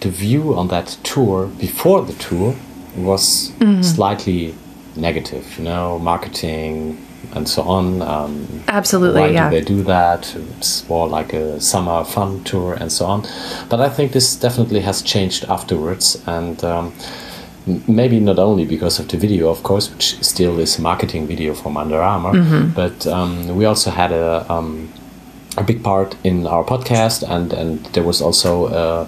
[0.00, 2.54] the view on that tour before the tour
[2.94, 3.82] was mm-hmm.
[3.82, 4.54] slightly
[4.94, 5.58] negative.
[5.58, 7.02] You know, marketing,
[7.34, 8.02] and so on.
[8.02, 9.50] Um, Absolutely, why yeah.
[9.50, 10.34] do they do that?
[10.56, 13.26] It's more like a summer fun tour and so on.
[13.68, 16.92] But I think this definitely has changed afterwards, and um,
[17.86, 21.54] maybe not only because of the video, of course, which still is a marketing video
[21.54, 22.70] from Under Armour, mm-hmm.
[22.74, 24.92] but um, we also had a um,
[25.56, 28.66] a big part in our podcast, and and there was also.
[28.66, 29.06] Uh,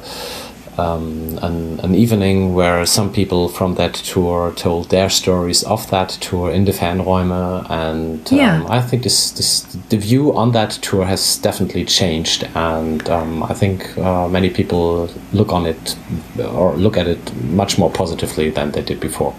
[0.78, 6.10] um, an, an, evening where some people from that tour told their stories of that
[6.10, 8.66] tour in the Fanräume, and um, yeah.
[8.68, 13.54] I think this, this the view on that tour has definitely changed, and um, I
[13.54, 15.96] think uh, many people look on it
[16.38, 19.34] or look at it much more positively than they did before.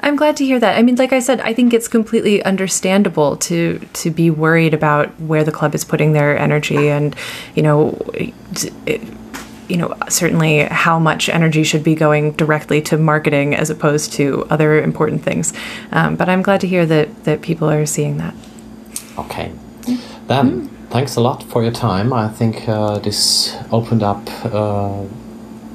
[0.00, 0.78] I'm glad to hear that.
[0.78, 5.08] I mean, like I said, I think it's completely understandable to to be worried about
[5.20, 7.16] where the club is putting their energy, and
[7.54, 7.98] you know.
[8.14, 9.02] It,
[9.68, 14.46] you know, certainly how much energy should be going directly to marketing as opposed to
[14.50, 15.52] other important things.
[15.92, 18.34] Um, but I'm glad to hear that that people are seeing that.
[19.18, 19.52] Okay,
[20.26, 20.90] then mm.
[20.90, 22.12] thanks a lot for your time.
[22.12, 24.22] I think uh, this opened up.
[24.44, 25.04] Uh,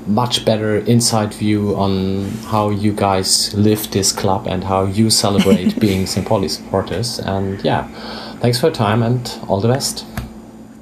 [0.08, 5.80] much better inside view on how you guys live this club and how you celebrate
[5.80, 6.26] being St.
[6.26, 7.20] Pauli supporters.
[7.20, 7.88] And yeah,
[8.40, 10.06] thanks for your time and all the best.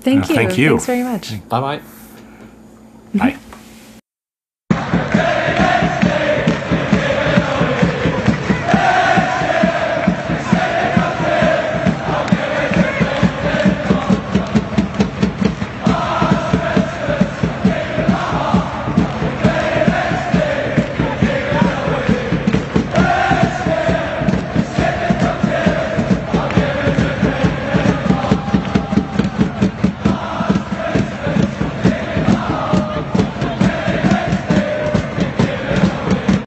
[0.01, 0.35] Thank you.
[0.35, 0.69] Thank you.
[0.69, 1.49] Thanks very much.
[1.49, 1.81] Bye bye.
[3.17, 3.48] はい。